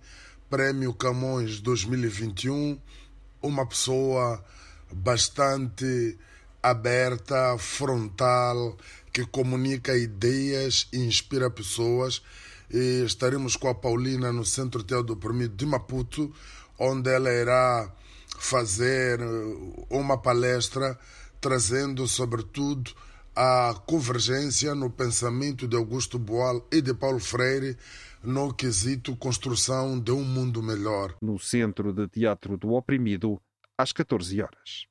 Prémio 0.51 0.93
Camões 0.93 1.61
2021, 1.61 2.79
uma 3.41 3.67
pessoa 3.67 4.45
bastante 4.93 6.19
aberta, 6.63 7.57
frontal, 7.57 8.77
que 9.13 9.25
comunica 9.25 9.97
ideias 9.97 10.89
e 10.93 10.99
inspira 10.99 11.51
pessoas 11.51 12.23
e 12.71 13.03
estaremos 13.05 13.57
com 13.57 13.69
a 13.69 13.75
Paulina 13.75 14.31
no 14.33 14.45
Centro 14.45 14.83
Teodoro 14.83 15.19
Permido 15.19 15.55
de 15.55 15.65
Maputo, 15.65 16.33
onde 16.79 17.11
ela 17.11 17.31
irá 17.31 17.91
fazer 18.39 19.21
uh, 19.21 19.87
uma 19.91 20.19
palestra 20.19 20.99
trazendo, 21.41 22.07
sobretudo, 22.07 22.93
a 23.35 23.75
convergência 23.87 24.75
no 24.75 24.91
pensamento 24.91 25.67
de 25.67 25.77
Augusto 25.77 26.19
Boal 26.19 26.67
e 26.71 26.81
de 26.81 26.93
Paulo 26.93 27.19
Freire 27.19 27.77
no 28.23 28.53
quesito 28.53 29.17
construção 29.17 29.99
de 29.99 30.13
um 30.13 30.23
mundo 30.23 30.63
melhor. 30.63 31.15
No 31.21 31.39
Centro 31.39 31.93
de 31.93 32.07
Teatro 32.09 32.57
do 32.57 32.73
Oprimido, 32.73 33.41
às 33.77 33.93
14 33.93 34.41
horas. 34.43 34.87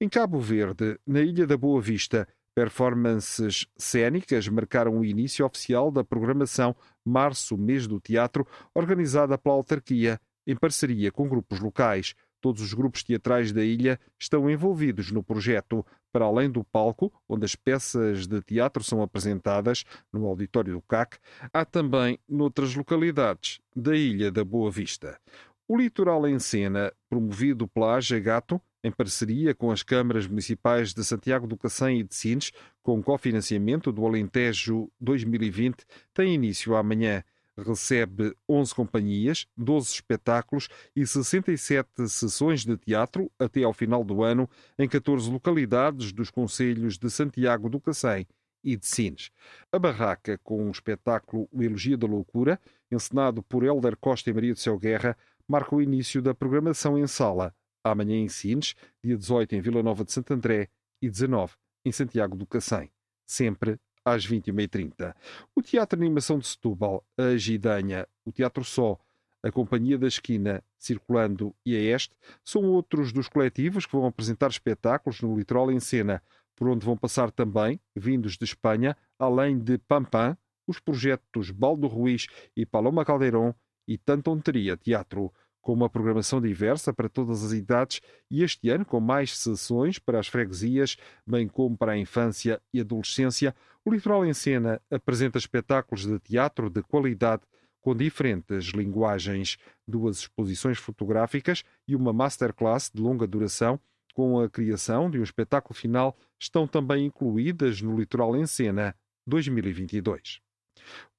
Em 0.00 0.08
Cabo 0.08 0.40
Verde, 0.40 0.98
na 1.06 1.20
Ilha 1.20 1.46
da 1.46 1.56
Boa 1.56 1.80
Vista, 1.80 2.26
Performances 2.54 3.66
cênicas 3.76 4.46
marcaram 4.46 4.98
o 4.98 5.04
início 5.04 5.44
oficial 5.44 5.90
da 5.90 6.04
programação 6.04 6.74
Março 7.04 7.58
Mês 7.58 7.88
do 7.88 8.00
Teatro, 8.00 8.46
organizada 8.72 9.36
pela 9.36 9.56
autarquia, 9.56 10.20
em 10.46 10.54
parceria 10.54 11.10
com 11.10 11.28
grupos 11.28 11.58
locais. 11.58 12.14
Todos 12.44 12.60
os 12.60 12.74
grupos 12.74 13.02
teatrais 13.02 13.52
da 13.52 13.64
ilha 13.64 13.98
estão 14.20 14.50
envolvidos 14.50 15.10
no 15.10 15.24
projeto. 15.24 15.82
Para 16.12 16.26
além 16.26 16.50
do 16.50 16.62
palco, 16.62 17.10
onde 17.26 17.46
as 17.46 17.56
peças 17.56 18.26
de 18.26 18.42
teatro 18.42 18.84
são 18.84 19.00
apresentadas, 19.00 19.82
no 20.12 20.26
auditório 20.26 20.74
do 20.74 20.82
CAC, 20.82 21.16
há 21.50 21.64
também 21.64 22.18
noutras 22.28 22.74
localidades 22.74 23.62
da 23.74 23.96
Ilha 23.96 24.30
da 24.30 24.44
Boa 24.44 24.70
Vista. 24.70 25.18
O 25.66 25.78
Litoral 25.78 26.28
em 26.28 26.38
Cena, 26.38 26.92
promovido 27.08 27.66
pela 27.66 27.96
AGA 27.96 28.20
Gato, 28.20 28.60
em 28.84 28.90
parceria 28.90 29.54
com 29.54 29.70
as 29.70 29.82
câmaras 29.82 30.26
municipais 30.26 30.92
de 30.92 31.02
Santiago 31.02 31.46
do 31.46 31.56
Cacém 31.56 32.00
e 32.00 32.02
de 32.02 32.14
Sines, 32.14 32.52
com 32.82 33.02
cofinanciamento 33.02 33.90
do 33.90 34.04
Alentejo 34.04 34.90
2020, 35.00 35.86
tem 36.12 36.34
início 36.34 36.76
amanhã. 36.76 37.24
Recebe 37.56 38.34
11 38.48 38.74
companhias, 38.74 39.46
12 39.56 39.92
espetáculos 39.92 40.68
e 40.94 41.06
67 41.06 42.08
sessões 42.08 42.64
de 42.64 42.76
teatro 42.76 43.30
até 43.38 43.62
ao 43.62 43.72
final 43.72 44.02
do 44.02 44.22
ano 44.22 44.48
em 44.78 44.88
14 44.88 45.30
localidades 45.30 46.12
dos 46.12 46.30
concelhos 46.30 46.98
de 46.98 47.08
Santiago 47.10 47.68
do 47.68 47.80
Cacém 47.80 48.26
e 48.62 48.76
de 48.76 48.86
Sines. 48.86 49.30
A 49.70 49.78
barraca, 49.78 50.38
com 50.42 50.66
o 50.66 50.70
espetáculo 50.70 51.48
O 51.52 51.62
Elogia 51.62 51.96
da 51.96 52.06
Loucura, 52.06 52.60
encenado 52.90 53.42
por 53.42 53.62
Helder 53.62 53.96
Costa 53.96 54.30
e 54.30 54.32
Maria 54.32 54.54
do 54.54 54.58
Céu 54.58 54.78
Guerra, 54.78 55.16
marca 55.46 55.76
o 55.76 55.82
início 55.82 56.22
da 56.22 56.34
programação 56.34 56.98
em 56.98 57.06
sala 57.06 57.54
amanhã 57.84 58.16
em 58.16 58.28
Sines, 58.28 58.74
dia 59.02 59.16
18 59.16 59.54
em 59.54 59.60
Vila 59.60 59.82
Nova 59.82 60.04
de 60.04 60.12
Santo 60.12 60.32
André 60.32 60.68
e 61.02 61.10
19 61.10 61.54
em 61.84 61.92
Santiago 61.92 62.34
do 62.34 62.46
Cacém, 62.46 62.90
sempre 63.26 63.78
às 64.04 64.26
21h30. 64.26 65.14
O 65.54 65.62
Teatro 65.62 65.98
de 65.98 66.04
Animação 66.04 66.38
de 66.38 66.46
Setúbal, 66.46 67.04
a 67.16 67.36
Gidanha, 67.36 68.06
o 68.24 68.30
Teatro 68.30 68.64
Só, 68.64 68.98
a 69.42 69.50
Companhia 69.50 69.98
da 69.98 70.06
Esquina, 70.06 70.62
Circulando 70.78 71.54
e 71.64 71.76
a 71.76 71.80
Este 71.80 72.14
são 72.44 72.64
outros 72.64 73.12
dos 73.12 73.28
coletivos 73.28 73.86
que 73.86 73.92
vão 73.92 74.06
apresentar 74.06 74.50
espetáculos 74.50 75.20
no 75.20 75.36
Litoral 75.36 75.70
em 75.70 75.80
Cena, 75.80 76.22
por 76.56 76.68
onde 76.68 76.84
vão 76.84 76.96
passar 76.96 77.30
também, 77.30 77.80
vindos 77.94 78.36
de 78.36 78.44
Espanha, 78.44 78.96
além 79.18 79.58
de 79.58 79.78
Pampam, 79.78 80.36
os 80.66 80.78
projetos 80.80 81.50
Baldo 81.50 81.86
Ruiz 81.86 82.26
e 82.56 82.64
Paloma 82.64 83.04
Caldeirão 83.04 83.54
e 83.86 83.98
Tantonteria 83.98 84.76
Teatro 84.76 85.32
com 85.64 85.72
uma 85.72 85.88
programação 85.88 86.42
diversa 86.42 86.92
para 86.92 87.08
todas 87.08 87.42
as 87.42 87.52
idades 87.52 88.02
e 88.30 88.42
este 88.44 88.68
ano 88.68 88.84
com 88.84 89.00
mais 89.00 89.36
sessões 89.36 89.98
para 89.98 90.20
as 90.20 90.28
freguesias, 90.28 90.96
bem 91.26 91.48
como 91.48 91.74
para 91.74 91.92
a 91.92 91.98
infância 91.98 92.60
e 92.72 92.80
adolescência, 92.80 93.54
o 93.82 93.90
Litoral 93.90 94.26
em 94.26 94.34
Cena 94.34 94.80
apresenta 94.90 95.38
espetáculos 95.38 96.06
de 96.06 96.20
teatro 96.20 96.68
de 96.68 96.82
qualidade 96.82 97.42
com 97.80 97.96
diferentes 97.96 98.66
linguagens, 98.66 99.56
duas 99.88 100.18
exposições 100.18 100.76
fotográficas 100.76 101.64
e 101.88 101.96
uma 101.96 102.12
masterclass 102.12 102.90
de 102.94 103.00
longa 103.00 103.26
duração 103.26 103.80
com 104.12 104.38
a 104.38 104.48
criação 104.48 105.10
de 105.10 105.18
um 105.18 105.22
espetáculo 105.22 105.74
final 105.74 106.16
estão 106.38 106.66
também 106.66 107.06
incluídas 107.06 107.80
no 107.80 107.98
Litoral 107.98 108.36
em 108.36 108.46
Cena 108.46 108.94
2022. 109.26 110.40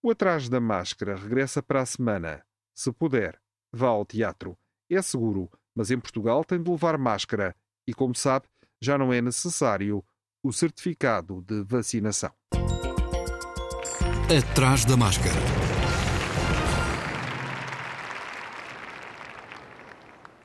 O 0.04 0.12
Atrás 0.12 0.48
da 0.50 0.60
Máscara 0.60 1.16
regressa 1.16 1.64
para 1.64 1.82
a 1.82 1.86
semana. 1.86 2.44
Se 2.76 2.92
puder, 2.92 3.40
vá 3.76 3.88
ao 3.88 4.06
teatro. 4.06 4.58
É 4.90 5.02
seguro, 5.02 5.50
mas 5.76 5.92
em 5.92 6.00
Portugal 6.00 6.44
tem 6.44 6.62
de 6.62 6.70
levar 6.70 6.98
máscara 6.98 7.56
e, 7.88 7.94
como 7.94 8.16
sabe, 8.16 8.48
já 8.82 8.98
não 8.98 9.12
é 9.12 9.22
necessário 9.22 10.04
o 10.44 10.54
certificado 10.54 11.42
de 11.42 11.64
vacinação. 11.64 12.32
Atrás 14.30 14.86
da 14.86 14.96
máscara. 14.96 15.75